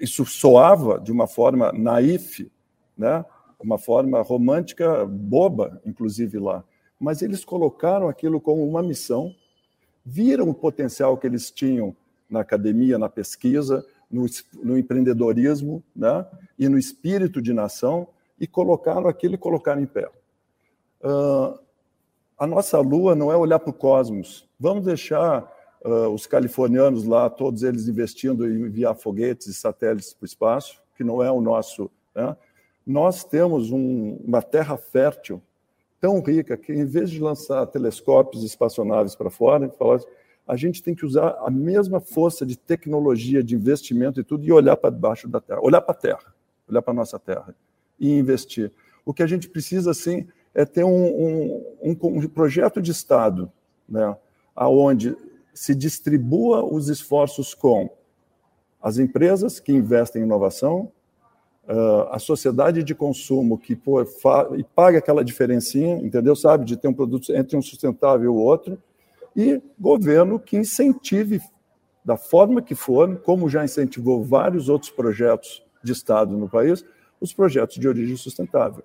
isso 0.00 0.24
soava 0.24 0.98
de 0.98 1.12
uma 1.12 1.26
forma 1.26 1.70
naif, 1.70 2.50
né? 2.96 3.22
uma 3.60 3.76
forma 3.76 4.22
romântica 4.22 5.04
boba, 5.04 5.82
inclusive 5.84 6.38
lá. 6.38 6.64
Mas 6.98 7.20
eles 7.20 7.44
colocaram 7.44 8.08
aquilo 8.08 8.40
como 8.40 8.66
uma 8.66 8.82
missão, 8.82 9.34
viram 10.02 10.48
o 10.48 10.54
potencial 10.54 11.18
que 11.18 11.26
eles 11.26 11.50
tinham 11.50 11.94
na 12.30 12.40
academia, 12.40 12.96
na 12.96 13.10
pesquisa, 13.10 13.84
no, 14.10 14.24
no 14.62 14.78
empreendedorismo 14.78 15.84
né? 15.94 16.24
e 16.58 16.70
no 16.70 16.78
espírito 16.78 17.42
de 17.42 17.52
nação, 17.52 18.08
e 18.40 18.46
colocaram 18.46 19.08
aquilo 19.08 19.34
e 19.34 19.38
colocaram 19.38 19.82
em 19.82 19.86
pé. 19.86 20.08
Uh, 21.04 21.58
a 22.38 22.46
nossa 22.46 22.80
lua 22.80 23.14
não 23.14 23.30
é 23.30 23.36
olhar 23.36 23.58
para 23.58 23.70
o 23.70 23.74
cosmos. 23.74 24.48
Vamos 24.58 24.86
deixar 24.86 25.42
uh, 25.84 26.08
os 26.08 26.26
californianos 26.26 27.04
lá, 27.04 27.28
todos 27.28 27.62
eles 27.62 27.86
investindo 27.86 28.48
em 28.48 28.62
enviar 28.62 28.94
foguetes 28.94 29.46
e 29.46 29.54
satélites 29.54 30.14
para 30.14 30.24
o 30.24 30.26
espaço, 30.26 30.80
que 30.96 31.04
não 31.04 31.22
é 31.22 31.30
o 31.30 31.40
nosso. 31.40 31.90
Né? 32.14 32.34
Nós 32.86 33.22
temos 33.22 33.70
um, 33.70 34.18
uma 34.24 34.40
terra 34.40 34.76
fértil 34.78 35.42
tão 36.00 36.20
rica 36.20 36.56
que, 36.56 36.72
em 36.72 36.84
vez 36.84 37.10
de 37.10 37.20
lançar 37.20 37.66
telescópios 37.66 38.42
e 38.42 38.46
espaçonaves 38.46 39.14
para 39.14 39.30
fora, 39.30 39.72
a 40.46 40.56
gente 40.56 40.82
tem 40.82 40.94
que 40.94 41.06
usar 41.06 41.38
a 41.40 41.50
mesma 41.50 42.00
força 42.00 42.44
de 42.44 42.56
tecnologia, 42.56 43.42
de 43.42 43.54
investimento 43.54 44.20
e 44.20 44.24
tudo, 44.24 44.44
e 44.44 44.52
olhar 44.52 44.76
para 44.76 44.90
debaixo 44.90 45.28
da 45.28 45.40
Terra, 45.40 45.60
olhar 45.62 45.80
para 45.80 45.94
a 45.94 45.98
Terra, 45.98 46.34
olhar 46.68 46.82
para 46.82 46.92
a 46.92 46.96
nossa 46.96 47.18
Terra 47.18 47.54
e 47.98 48.10
investir. 48.18 48.70
O 49.04 49.14
que 49.14 49.22
a 49.22 49.26
gente 49.26 49.48
precisa, 49.48 49.92
assim, 49.92 50.26
é 50.54 50.64
ter 50.64 50.84
um, 50.84 51.64
um, 51.82 51.96
um, 52.02 52.28
projeto 52.28 52.80
de 52.80 52.90
Estado, 52.90 53.50
né, 53.88 54.16
onde 54.56 55.16
se 55.52 55.74
distribua 55.74 56.64
os 56.64 56.88
esforços 56.88 57.54
com 57.54 57.90
as 58.80 58.98
empresas 58.98 59.58
que 59.58 59.72
investem 59.72 60.22
em 60.22 60.24
inovação, 60.24 60.92
uh, 61.68 62.08
a 62.10 62.18
sociedade 62.18 62.82
de 62.82 62.94
consumo 62.94 63.58
que 63.58 63.74
pô, 63.74 64.04
paga 64.74 64.98
aquela 64.98 65.24
diferencinha, 65.24 65.96
entendeu? 65.96 66.36
Sabe, 66.36 66.64
de 66.64 66.76
ter 66.76 66.88
um 66.88 66.94
produto 66.94 67.32
entre 67.34 67.56
um 67.56 67.62
sustentável 67.62 68.24
e 68.24 68.28
o 68.28 68.34
outro, 68.34 68.78
e 69.34 69.60
governo 69.78 70.38
que 70.38 70.56
incentive 70.56 71.40
da 72.04 72.16
forma 72.16 72.60
que 72.60 72.74
for, 72.74 73.16
como 73.20 73.48
já 73.48 73.64
incentivou 73.64 74.22
vários 74.22 74.68
outros 74.68 74.90
projetos 74.90 75.64
de 75.82 75.92
Estado 75.92 76.36
no 76.36 76.48
país, 76.48 76.84
os 77.20 77.32
projetos 77.32 77.76
de 77.76 77.88
origem 77.88 78.16
sustentável. 78.16 78.84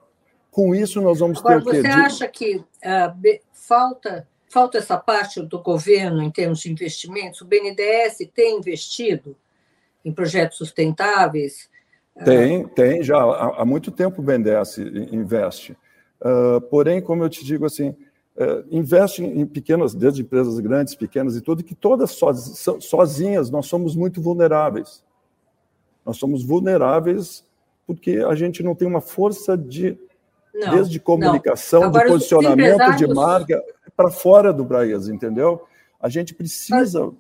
Com 0.52 0.74
isso, 0.74 1.02
nós 1.02 1.20
vamos 1.20 1.40
Agora, 1.40 1.62
ter 1.62 1.70
o 1.70 1.72
quê? 1.72 1.82
Você 1.82 1.88
acha 1.88 2.28
que 2.28 2.56
uh, 2.58 3.40
falta, 3.54 4.28
falta 4.50 4.78
essa 4.78 4.98
parte 4.98 5.42
do 5.42 5.62
governo 5.62 6.24
em 6.24 6.32
termos 6.32 6.60
de 6.60 6.72
investimentos? 6.72 7.42
O 7.42 7.46
BNDES 7.46 8.18
tem 8.34 8.58
investido 8.58 9.36
em 10.04 10.12
projetos 10.12 10.58
sustentáveis? 10.58 11.70
Tem, 12.26 12.68
tem, 12.68 13.04
já 13.04 13.18
há, 13.18 13.62
há 13.62 13.66
muito 13.66 13.92
tempo 13.92 14.22
o 14.22 14.24
BNDES 14.24 14.80
investe. 15.12 15.78
Uh, 16.20 16.60
porém, 16.70 17.02
como 17.02 17.24
eu 17.24 17.30
te 17.30 17.46
digo 17.46 17.66
assim, 17.66 17.90
uh, 17.90 18.66
investe 18.70 19.24
em 19.24 19.46
pequenas, 19.46 19.94
desde 19.94 20.22
empresas 20.22 20.60
grandes, 20.60 20.96
pequenas 20.96 21.36
e 21.36 21.42
tudo, 21.42 21.64
que 21.64 21.76
todas 21.76 22.20
sozinhas 22.82 23.50
nós 23.50 23.68
somos 23.68 23.96
muito 23.96 24.22
vulneráveis. 24.22 25.04
Nós 26.06 26.18
somos 26.18 26.44
vulneráveis 26.44 27.46
porque 27.86 28.18
a 28.18 28.36
gente 28.36 28.62
não 28.62 28.76
tem 28.76 28.88
uma 28.88 29.02
força 29.02 29.58
de 29.58 29.98
não, 30.60 30.76
desde 30.76 31.00
comunicação, 31.00 31.84
Agora, 31.84 32.06
de 32.06 32.12
posicionamento 32.12 32.96
de 32.96 33.08
marca, 33.08 33.64
para 33.96 34.12
fora 34.12 34.54
do 34.54 34.64
Braís, 34.64 35.08
entendeu? 35.08 35.66
A 36.00 36.10
gente 36.10 36.34
precisa. 36.34 37.12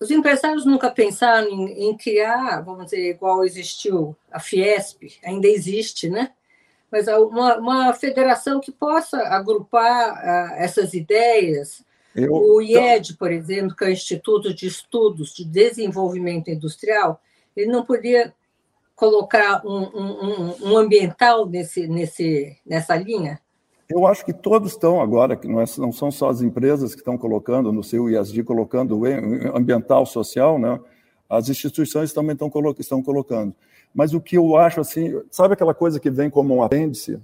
Os 0.00 0.10
empresários 0.10 0.66
nunca 0.66 0.90
pensaram 0.90 1.48
em, 1.48 1.88
em, 1.88 1.96
criar, 1.96 2.60
vamos 2.60 2.86
dizer, 2.86 3.10
igual 3.10 3.44
existiu 3.44 4.16
a 4.30 4.38
Fiesp, 4.38 5.18
ainda 5.24 5.48
existe, 5.48 6.08
né? 6.08 6.32
Mas 6.90 7.08
uma, 7.08 7.56
uma 7.56 7.92
federação 7.92 8.60
que 8.60 8.70
possa 8.70 9.18
agrupar 9.28 10.12
uh, 10.12 10.54
essas 10.56 10.94
ideias. 10.94 11.82
Eu... 12.14 12.32
O 12.32 12.62
IED, 12.62 13.16
por 13.16 13.32
exemplo, 13.32 13.74
que 13.74 13.84
é 13.84 13.88
o 13.88 13.90
Instituto 13.90 14.54
de 14.54 14.66
Estudos 14.66 15.34
de 15.34 15.44
Desenvolvimento 15.44 16.48
Industrial, 16.48 17.20
ele 17.56 17.70
não 17.70 17.84
podia 17.84 18.32
colocar 18.96 19.62
um, 19.64 19.82
um, 19.82 20.54
um, 20.62 20.76
ambiental 20.76 21.46
nesse, 21.46 21.86
nesse, 21.86 22.56
nessa 22.66 22.96
linha? 22.96 23.38
Eu 23.88 24.06
acho 24.06 24.24
que 24.24 24.32
todos 24.32 24.72
estão 24.72 25.00
agora, 25.00 25.36
que 25.36 25.46
não, 25.46 25.60
é, 25.60 25.66
são 25.66 26.10
só 26.10 26.30
as 26.30 26.40
empresas 26.40 26.94
que 26.94 27.02
estão 27.02 27.16
colocando 27.16 27.70
no 27.70 27.84
seu 27.84 28.08
ISD, 28.08 28.42
colocando 28.42 29.02
ambiental, 29.54 30.04
social, 30.06 30.58
né? 30.58 30.80
as 31.28 31.48
instituições 31.48 32.12
também 32.12 32.32
estão, 32.32 32.50
estão 32.78 33.02
colocando. 33.02 33.54
Mas 33.94 34.14
o 34.14 34.20
que 34.20 34.36
eu 34.36 34.56
acho 34.56 34.80
assim, 34.80 35.20
sabe 35.30 35.54
aquela 35.54 35.74
coisa 35.74 36.00
que 36.00 36.10
vem 36.10 36.30
como 36.30 36.54
um 36.54 36.62
apêndice? 36.62 37.20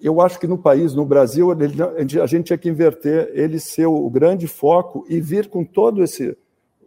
Eu 0.00 0.20
acho 0.20 0.38
que 0.38 0.46
no 0.46 0.58
país, 0.58 0.94
no 0.94 1.04
Brasil, 1.04 1.48
a 1.52 2.26
gente 2.26 2.44
tinha 2.44 2.58
que 2.58 2.68
inverter 2.68 3.30
ele 3.34 3.60
ser 3.60 3.86
o 3.86 4.10
grande 4.10 4.48
foco 4.48 5.06
e 5.08 5.20
vir 5.20 5.48
com 5.48 5.64
todo 5.64 6.02
esse, 6.02 6.36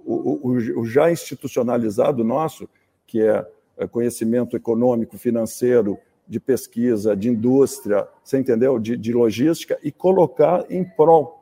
o, 0.06 0.50
o, 0.50 0.82
o 0.82 0.86
já 0.86 1.10
institucionalizado 1.10 2.24
nosso, 2.24 2.68
que 3.16 3.22
é, 3.22 3.48
é 3.78 3.88
conhecimento 3.88 4.58
econômico, 4.58 5.18
financeiro, 5.18 5.98
de 6.28 6.38
pesquisa, 6.38 7.16
de 7.16 7.30
indústria, 7.30 8.06
você 8.22 8.38
entendeu? 8.38 8.78
De, 8.78 8.98
de, 8.98 9.14
logística, 9.14 9.80
e 9.82 9.90
colocar 9.90 10.66
em 10.70 10.84
prol. 10.84 11.40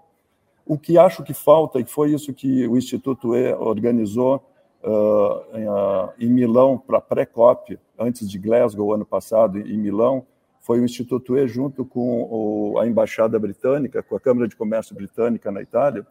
O 0.68 0.78
que 0.78 1.00
acho 1.00 1.24
que 1.24 1.34
falta, 1.34 1.80
e 1.80 1.86
foi 1.86 2.14
isso 2.14 2.32
que 2.32 2.68
o 2.68 2.78
Instituto 2.78 3.36
E 3.36 3.54
organizou 3.54 4.44
uh, 4.84 6.12
em, 6.20 6.30
Milão 6.30 6.78
para 6.78 7.00
a 7.00 7.02
pré-COP, 7.02 7.80
antes 7.98 8.30
de 8.30 8.38
Glasgow, 8.38 8.94
ano 8.94 9.06
passado, 9.06 9.58
em 9.58 9.78
Milão, 9.78 10.28
foi 10.60 10.80
o 10.80 10.86
Instituto 10.86 11.36
E, 11.36 11.48
junto 11.48 11.84
com 11.84 12.76
a 12.78 12.86
Embaixada 12.86 13.40
Britânica, 13.40 14.04
com 14.04 14.16
a 14.16 14.20
Câmara 14.20 14.48
de 14.48 14.56
Comércio 14.56 14.96
Britânica 14.96 15.52
na 15.52 15.64
Itália. 15.64 16.06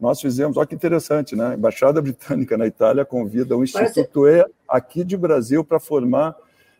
Nós 0.00 0.20
fizemos, 0.20 0.56
olha 0.56 0.66
que 0.66 0.74
interessante, 0.74 1.36
né? 1.36 1.48
A 1.48 1.54
Embaixada 1.54 2.00
Britânica 2.00 2.56
na 2.56 2.66
Itália 2.66 3.04
convida 3.04 3.56
o 3.56 3.62
Instituto 3.62 4.26
E 4.26 4.46
aqui 4.66 5.04
de 5.04 5.16
Brasil 5.16 5.62
para 5.62 5.78
formar. 5.78 6.34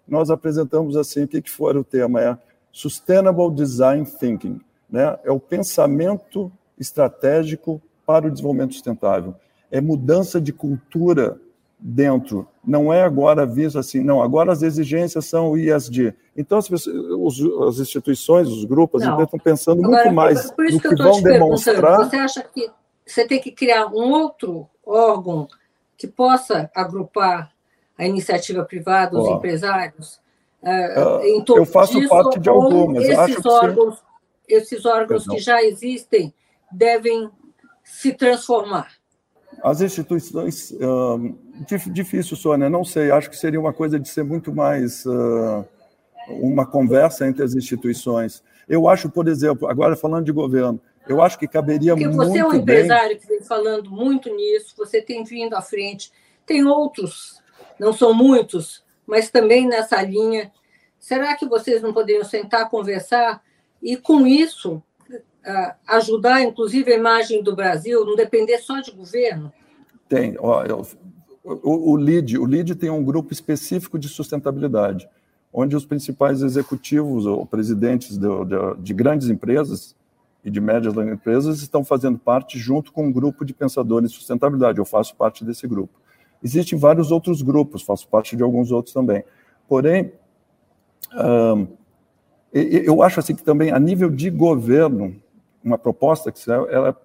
Nós 0.09 0.31
apresentamos 0.31 0.97
assim, 0.97 1.25
o 1.25 1.29
que, 1.29 1.43
que 1.43 1.51
foi 1.51 1.77
o 1.77 1.85
tema? 1.85 2.21
É 2.21 2.39
Sustainable 2.73 3.51
Design 3.55 4.07
Thinking, 4.07 4.61
né? 4.89 5.19
É 5.23 5.31
o 5.31 5.39
pensamento 5.39 6.51
estratégico 6.79 7.81
para 8.07 8.27
o 8.27 8.31
desenvolvimento 8.31 8.73
sustentável. 8.73 9.35
É 9.71 9.81
mudança 9.81 10.41
de 10.41 10.53
cultura 10.53 11.39
dentro. 11.79 12.49
Não 12.65 12.93
é 12.93 13.03
agora 13.03 13.45
visto 13.47 13.79
assim, 13.79 14.03
não, 14.03 14.23
agora 14.23 14.53
as 14.53 14.63
exigências 14.63 15.27
são 15.27 15.51
o 15.51 15.59
ISD. 15.59 16.15
Então, 16.37 16.59
as, 16.59 16.69
os, 16.71 17.41
as 17.69 17.79
instituições, 17.79 18.49
os 18.49 18.65
grupos, 18.65 19.03
não. 19.03 19.23
estão 19.23 19.39
pensando 19.39 19.85
agora, 19.85 20.05
muito 20.05 20.15
mais 20.15 20.51
no 20.51 20.81
que, 20.81 20.89
que 20.89 20.97
vão 20.97 21.23
demonstrar. 21.23 21.99
Você 21.99 22.17
acha 22.17 22.43
que 22.43 22.71
você 23.11 23.27
tem 23.27 23.41
que 23.41 23.51
criar 23.51 23.87
um 23.87 24.11
outro 24.13 24.69
órgão 24.85 25.49
que 25.97 26.07
possa 26.07 26.71
agrupar 26.75 27.53
a 27.99 28.07
iniciativa 28.07 28.65
privada, 28.65 29.19
os 29.19 29.29
oh. 29.29 29.35
empresários, 29.35 30.21
uh, 30.63 31.21
em 31.23 31.45
torno 31.45 31.63
Eu 31.63 31.67
faço 31.67 31.99
disso, 31.99 32.09
parte 32.09 32.39
de 32.39 32.49
algumas. 32.49 33.05
Esses 33.05 33.45
órgãos, 33.45 34.03
esses 34.49 34.87
órgãos 34.87 35.27
que 35.27 35.39
já 35.39 35.63
existem 35.63 36.33
devem 36.73 37.31
se 37.85 38.13
transformar. 38.15 38.89
As 39.63 39.81
instituições, 39.83 40.71
uh, 40.71 41.39
difícil, 41.93 42.37
Sônia, 42.37 42.71
não 42.71 42.85
sei, 42.85 43.11
acho 43.11 43.29
que 43.29 43.37
seria 43.37 43.61
uma 43.61 43.73
coisa 43.73 44.01
de 44.01 44.09
ser 44.09 44.23
muito 44.23 44.55
mais 44.55 45.05
uh, 45.05 45.65
uma 46.29 46.65
conversa 46.65 47.27
entre 47.27 47.43
as 47.43 47.55
instituições. 47.55 48.43
Eu 48.69 48.89
acho, 48.89 49.11
por 49.11 49.29
exemplo, 49.29 49.69
agora 49.69 49.97
falando 49.97 50.25
de 50.25 50.33
governo, 50.33 50.81
eu 51.09 51.23
acho 51.23 51.39
que 51.39 51.49
caberia 51.49 51.95
Porque 51.95 52.07
muito 52.07 52.19
você 52.19 52.39
é 52.39 52.47
um 52.47 52.51
bem... 52.51 52.61
empresário 52.61 53.19
que 53.19 53.27
vem 53.27 53.43
falando 53.43 53.91
muito 53.91 54.35
nisso, 54.35 54.75
você 54.77 55.01
tem 55.01 55.25
vindo 55.25 55.55
à 55.55 55.63
frente, 55.63 56.13
tem 56.47 56.65
outros, 56.65 57.41
não 57.79 57.93
são 57.93 58.15
muitos, 58.15 58.85
mas 59.07 59.31
também 59.31 59.67
nessa 59.67 60.03
linha. 60.03 60.53
Será 60.99 61.35
que 61.35 61.47
vocês 61.47 61.83
não 61.83 61.93
poderiam 61.93 62.25
sentar, 62.25 62.69
conversar 62.69 63.43
e, 63.83 63.97
com 63.97 64.27
isso, 64.27 64.83
ajudar, 65.87 66.43
inclusive, 66.43 66.93
a 66.93 66.97
imagem 66.97 67.43
do 67.43 67.57
Brasil, 67.57 68.05
não 68.05 68.15
depender 68.15 68.59
só 68.59 68.81
de 68.81 68.91
governo? 68.91 69.53
Tem. 70.09 70.37
Ó, 70.39 70.63
eu, 70.65 70.87
o, 71.43 71.93
o, 71.93 71.97
LID, 71.97 72.39
o 72.39 72.45
LID 72.45 72.75
tem 72.75 72.91
um 72.91 73.03
grupo 73.03 73.33
específico 73.33 73.99
de 73.99 74.09
sustentabilidade, 74.09 75.09
onde 75.53 75.75
os 75.75 75.85
principais 75.85 76.43
executivos 76.43 77.27
ou 77.27 77.47
presidentes 77.47 78.19
de, 78.19 78.29
de, 78.45 78.83
de 78.83 78.95
grandes 78.95 79.29
empresas 79.29 79.97
e 80.45 80.51
de 80.51 80.61
médias 80.61 80.95
empresas 80.97 81.61
estão 81.61 81.85
fazendo 81.85 82.19
parte 82.19 82.59
junto 82.59 82.93
com 82.93 83.07
um 83.07 83.13
grupo 83.13 83.45
de 83.45 83.53
pensadores 83.53 84.11
de 84.11 84.17
sustentabilidade. 84.17 84.79
Eu 84.79 84.85
faço 84.85 85.15
parte 85.15 85.45
desse 85.45 85.67
grupo. 85.67 86.01
Existem 86.43 86.79
vários 86.79 87.11
outros 87.11 87.43
grupos, 87.43 87.83
faço 87.83 88.09
parte 88.09 88.37
de 88.37 88.43
alguns 88.43 88.73
outros 88.73 88.95
também. 88.95 89.23
Porém, 89.69 90.13
eu 92.53 93.03
acho 93.03 93.21
assim 93.21 93.35
que 93.35 93.43
também 93.43 93.71
a 93.71 93.79
nível 93.79 94.11
de 94.11 94.31
governo 94.31 95.17
uma 95.63 95.77
proposta 95.77 96.33
que 96.33 96.39
saiu, 96.39 96.69
ela, 96.71 96.99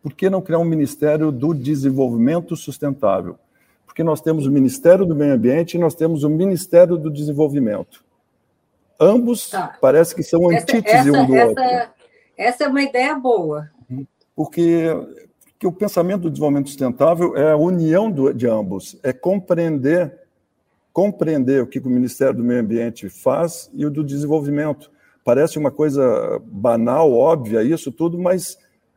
por 0.00 0.12
que 0.12 0.30
não 0.30 0.40
criar 0.40 0.58
um 0.58 0.64
Ministério 0.64 1.32
do 1.32 1.52
Desenvolvimento 1.52 2.54
Sustentável? 2.56 3.36
Porque 3.84 4.04
nós 4.04 4.20
temos 4.20 4.46
o 4.46 4.52
Ministério 4.52 5.04
do 5.04 5.14
Meio 5.14 5.34
Ambiente 5.34 5.74
e 5.74 5.80
nós 5.80 5.94
temos 5.94 6.22
o 6.22 6.30
Ministério 6.30 6.96
do 6.96 7.10
Desenvolvimento. 7.10 8.04
Ambos 9.00 9.50
tá. 9.50 9.76
parece 9.80 10.14
que 10.14 10.22
são 10.22 10.48
antíteses 10.48 11.06
um 11.06 11.26
do 11.26 11.34
essa, 11.34 11.48
outro. 11.48 11.95
Essa 12.36 12.64
é 12.64 12.68
uma 12.68 12.82
ideia 12.82 13.14
boa. 13.14 13.70
Porque, 14.34 14.84
porque 15.50 15.66
o 15.66 15.72
pensamento 15.72 16.22
do 16.22 16.30
desenvolvimento 16.30 16.68
sustentável 16.68 17.36
é 17.36 17.52
a 17.52 17.56
união 17.56 18.10
do, 18.10 18.32
de 18.32 18.46
ambos, 18.46 18.98
é 19.02 19.12
compreender 19.12 20.26
compreender 20.96 21.62
o 21.62 21.66
que 21.66 21.78
o 21.78 21.90
Ministério 21.90 22.36
do 22.36 22.42
Meio 22.42 22.62
Ambiente 22.62 23.10
faz 23.10 23.70
e 23.74 23.84
o 23.84 23.90
do 23.90 24.02
desenvolvimento. 24.02 24.90
Parece 25.22 25.58
uma 25.58 25.70
coisa 25.70 26.40
banal, 26.42 27.12
óbvia, 27.12 27.62
isso 27.62 27.92
tudo, 27.92 28.18
mas 28.18 28.56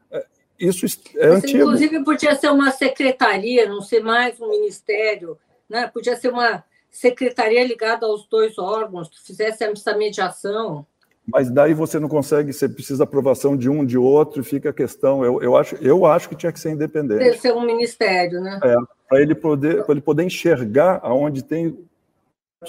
é, 0.09 0.25
isso 0.57 0.85
é 1.17 1.27
mas, 1.27 1.43
antigo. 1.43 1.63
Inclusive, 1.63 2.03
podia 2.05 2.35
ser 2.35 2.51
uma 2.51 2.71
secretaria, 2.71 3.67
não 3.67 3.81
ser 3.81 4.01
mais 4.01 4.39
um 4.39 4.49
ministério, 4.49 5.37
né? 5.67 5.87
podia 5.93 6.15
ser 6.15 6.29
uma 6.29 6.63
secretaria 6.89 7.67
ligada 7.67 8.05
aos 8.05 8.25
dois 8.29 8.57
órgãos, 8.57 9.09
que 9.09 9.21
fizesse 9.21 9.65
essa 9.65 9.93
mediação. 9.97 10.87
Mas 11.31 11.49
daí 11.49 11.73
você 11.73 11.99
não 11.99 12.09
consegue, 12.09 12.53
você 12.53 12.67
precisa 12.67 13.03
aprovação 13.03 13.55
de 13.55 13.69
um, 13.69 13.85
de 13.85 13.97
outro, 13.97 14.41
e 14.41 14.43
fica 14.43 14.69
a 14.69 14.73
questão. 14.73 15.23
Eu, 15.23 15.41
eu, 15.41 15.55
acho, 15.55 15.75
eu 15.75 16.05
acho 16.05 16.29
que 16.29 16.35
tinha 16.35 16.51
que 16.51 16.59
ser 16.59 16.71
independente. 16.71 17.19
Deve 17.19 17.37
ser 17.37 17.53
um 17.53 17.65
ministério, 17.65 18.41
né? 18.41 18.59
É, 18.63 18.75
para 19.07 19.21
ele 19.21 19.35
poder, 19.35 19.83
para 19.83 19.93
ele 19.93 20.01
poder 20.01 20.23
enxergar 20.23 20.99
aonde 21.03 21.43
tem 21.43 21.77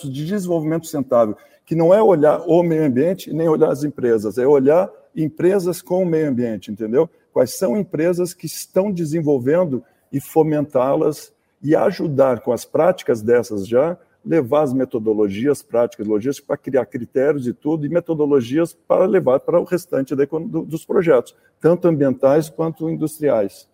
de 0.03 0.27
desenvolvimento 0.27 0.85
sustentável 0.85 1.37
que 1.70 1.77
não 1.77 1.94
é 1.94 2.03
olhar 2.03 2.40
o 2.49 2.64
meio 2.64 2.85
ambiente 2.85 3.33
nem 3.33 3.49
olhar 3.49 3.70
as 3.70 3.85
empresas, 3.85 4.38
é 4.38 4.44
olhar 4.44 4.90
empresas 5.14 5.81
com 5.81 6.03
o 6.03 6.05
meio 6.05 6.29
ambiente, 6.29 6.68
entendeu? 6.68 7.09
Quais 7.33 7.57
são 7.57 7.77
empresas 7.77 8.35
que 8.35 8.46
estão 8.46 8.90
desenvolvendo 8.90 9.81
e 10.12 10.20
fomentá-las 10.20 11.33
e 11.62 11.77
ajudar 11.77 12.40
com 12.40 12.51
as 12.51 12.64
práticas 12.64 13.23
dessas 13.23 13.68
já, 13.68 13.96
levar 14.25 14.63
as 14.63 14.73
metodologias, 14.73 15.63
práticas, 15.63 16.07
logísticas, 16.07 16.47
para 16.47 16.57
criar 16.57 16.87
critérios 16.87 17.47
e 17.47 17.53
tudo, 17.53 17.87
e 17.87 17.89
metodologias 17.89 18.75
para 18.75 19.07
levar 19.07 19.41
para 19.41 19.59
o 19.59 19.65
restante 19.65 20.15
da, 20.15 20.25
dos 20.25 20.85
projetos, 20.85 21.35
tanto 21.61 21.89
ambientais 21.89 22.49
quanto 22.51 22.91
industriais. 22.91 23.69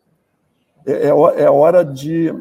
É, 0.87 1.09
é, 1.09 1.09
é, 1.09 1.51
hora 1.51 1.85
de, 1.85 2.33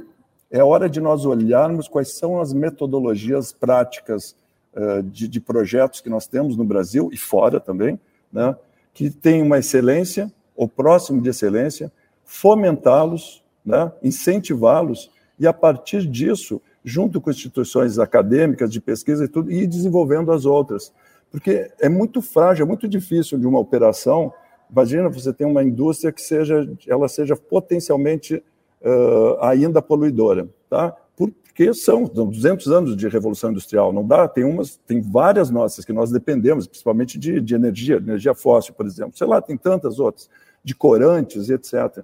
é 0.51 0.63
hora 0.63 0.87
de 0.87 1.01
nós 1.01 1.25
olharmos 1.25 1.87
quais 1.87 2.15
são 2.15 2.39
as 2.39 2.53
metodologias 2.53 3.51
práticas 3.51 4.35
eh, 4.77 5.01
de, 5.03 5.27
de, 5.27 5.39
projetos 5.39 6.01
que 6.01 6.09
nós 6.09 6.27
temos 6.27 6.57
no 6.57 6.65
Brasil 6.65 7.09
e 7.11 7.17
fora 7.17 7.61
também, 7.61 7.97
né, 8.31 8.55
que 8.93 9.09
tem 9.09 9.41
uma 9.41 9.57
excelência, 9.57 10.29
ou 10.53 10.67
próximo 10.67 11.21
de 11.21 11.29
excelência, 11.29 11.89
fomentá-los, 12.25 13.41
né, 13.65 13.89
incentivá-los, 14.03 15.09
e 15.39 15.47
a 15.47 15.53
partir 15.53 16.05
disso, 16.05 16.61
junto 16.85 17.19
com 17.19 17.31
instituições 17.31 17.97
acadêmicas 17.97 18.71
de 18.71 18.79
pesquisa 18.79 19.25
e 19.25 19.27
tudo, 19.27 19.51
ir 19.51 19.65
desenvolvendo 19.65 20.31
as 20.31 20.45
outras. 20.45 20.93
Porque 21.31 21.71
é 21.81 21.89
muito 21.89 22.21
frágil, 22.21 22.63
é 22.63 22.67
muito 22.67 22.87
difícil 22.87 23.37
de 23.39 23.47
uma 23.47 23.59
operação. 23.59 24.31
Imagina 24.71 25.09
você 25.09 25.33
ter 25.33 25.45
uma 25.45 25.63
indústria 25.63 26.11
que 26.11 26.21
seja, 26.21 26.69
ela 26.87 27.09
seja 27.09 27.35
potencialmente 27.35 28.35
uh, 28.35 29.41
ainda 29.41 29.81
poluidora, 29.81 30.47
tá? 30.69 30.95
porque 31.15 31.73
são 31.73 32.03
200 32.03 32.69
anos 32.71 32.97
de 32.97 33.07
revolução 33.07 33.49
industrial, 33.51 33.93
não 33.93 34.05
dá, 34.05 34.27
tem 34.27 34.43
umas, 34.43 34.75
tem 34.85 35.01
várias 35.01 35.49
nossas 35.49 35.85
que 35.85 35.93
nós 35.93 36.11
dependemos, 36.11 36.67
principalmente 36.67 37.17
de, 37.17 37.39
de 37.39 37.55
energia, 37.55 37.95
energia 37.95 38.33
fóssil, 38.35 38.73
por 38.73 38.85
exemplo, 38.85 39.17
sei 39.17 39.25
lá, 39.25 39.41
tem 39.41 39.55
tantas 39.55 39.97
outras, 39.97 40.29
de 40.63 40.75
corantes, 40.75 41.49
etc. 41.49 42.03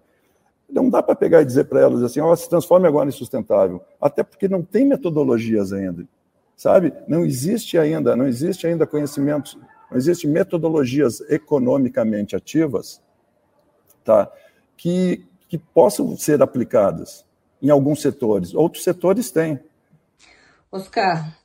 Não 0.71 0.89
dá 0.89 1.03
para 1.03 1.15
pegar 1.15 1.41
e 1.41 1.45
dizer 1.45 1.65
para 1.65 1.81
elas 1.81 2.01
assim, 2.01 2.19
ó, 2.19 2.31
oh, 2.31 2.35
se 2.35 2.49
transforme 2.49 2.87
agora 2.87 3.09
em 3.09 3.11
sustentável, 3.11 3.81
até 3.99 4.23
porque 4.23 4.47
não 4.47 4.63
tem 4.63 4.85
metodologias 4.85 5.73
ainda, 5.73 6.07
sabe? 6.55 6.93
Não 7.07 7.25
existe 7.25 7.77
ainda, 7.77 8.15
não 8.15 8.25
existe 8.25 8.65
ainda 8.65 8.87
conhecimento, 8.87 9.59
não 9.89 9.97
existe 9.97 10.27
metodologias 10.27 11.19
economicamente 11.29 12.35
ativas, 12.35 13.01
tá? 14.03 14.31
Que, 14.77 15.25
que 15.49 15.57
possam 15.57 16.15
ser 16.17 16.41
aplicadas 16.41 17.25
em 17.61 17.69
alguns 17.69 18.01
setores. 18.01 18.53
Outros 18.53 18.83
setores 18.83 19.29
têm. 19.29 19.59
Oscar, 20.71 21.37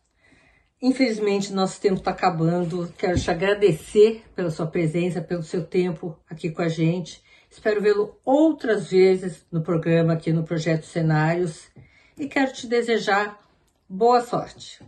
infelizmente 0.80 1.52
nosso 1.52 1.80
tempo 1.80 1.96
está 1.96 2.12
acabando. 2.12 2.92
Quero 2.96 3.18
te 3.18 3.30
agradecer 3.30 4.22
pela 4.34 4.50
sua 4.50 4.66
presença, 4.66 5.20
pelo 5.20 5.42
seu 5.42 5.64
tempo 5.64 6.16
aqui 6.28 6.50
com 6.50 6.62
a 6.62 6.68
gente. 6.68 7.22
Espero 7.57 7.81
vê-lo 7.81 8.14
outras 8.23 8.90
vezes 8.90 9.47
no 9.51 9.62
programa 9.62 10.12
aqui 10.12 10.31
no 10.31 10.45
Projeto 10.45 10.85
Cenários 10.85 11.71
e 12.19 12.29
quero 12.29 12.53
te 12.53 12.66
desejar 12.66 13.38
boa 13.88 14.21
sorte. 14.21 14.85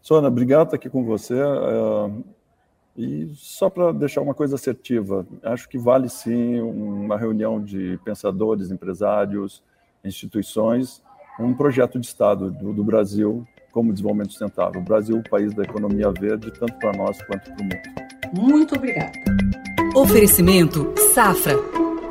Sônia, 0.00 0.28
obrigado 0.28 0.68
por 0.68 0.76
estar 0.76 0.76
aqui 0.76 0.88
com 0.88 1.04
você. 1.04 1.34
É, 1.34 2.10
e 2.96 3.32
só 3.34 3.68
para 3.68 3.90
deixar 3.92 4.20
uma 4.20 4.32
coisa 4.32 4.54
assertiva, 4.54 5.26
acho 5.42 5.68
que 5.68 5.76
vale 5.76 6.08
sim 6.08 6.60
uma 6.60 7.18
reunião 7.18 7.60
de 7.60 7.98
pensadores, 8.04 8.70
empresários, 8.70 9.60
instituições, 10.04 11.02
um 11.40 11.52
projeto 11.52 11.98
de 11.98 12.06
Estado 12.06 12.48
do, 12.48 12.72
do 12.72 12.84
Brasil 12.84 13.44
como 13.72 13.92
desenvolvimento 13.92 14.30
sustentável. 14.30 14.80
O 14.80 14.84
Brasil, 14.84 15.18
o 15.18 15.28
país 15.28 15.52
da 15.52 15.64
economia 15.64 16.12
verde, 16.12 16.52
tanto 16.52 16.78
para 16.78 16.96
nós 16.96 17.20
quanto 17.24 17.52
para 17.52 17.60
o 17.60 17.64
mundo. 17.64 18.50
Muito 18.52 18.76
obrigada. 18.76 19.12
Oferecimento 19.96 20.94
Safra. 21.12 21.83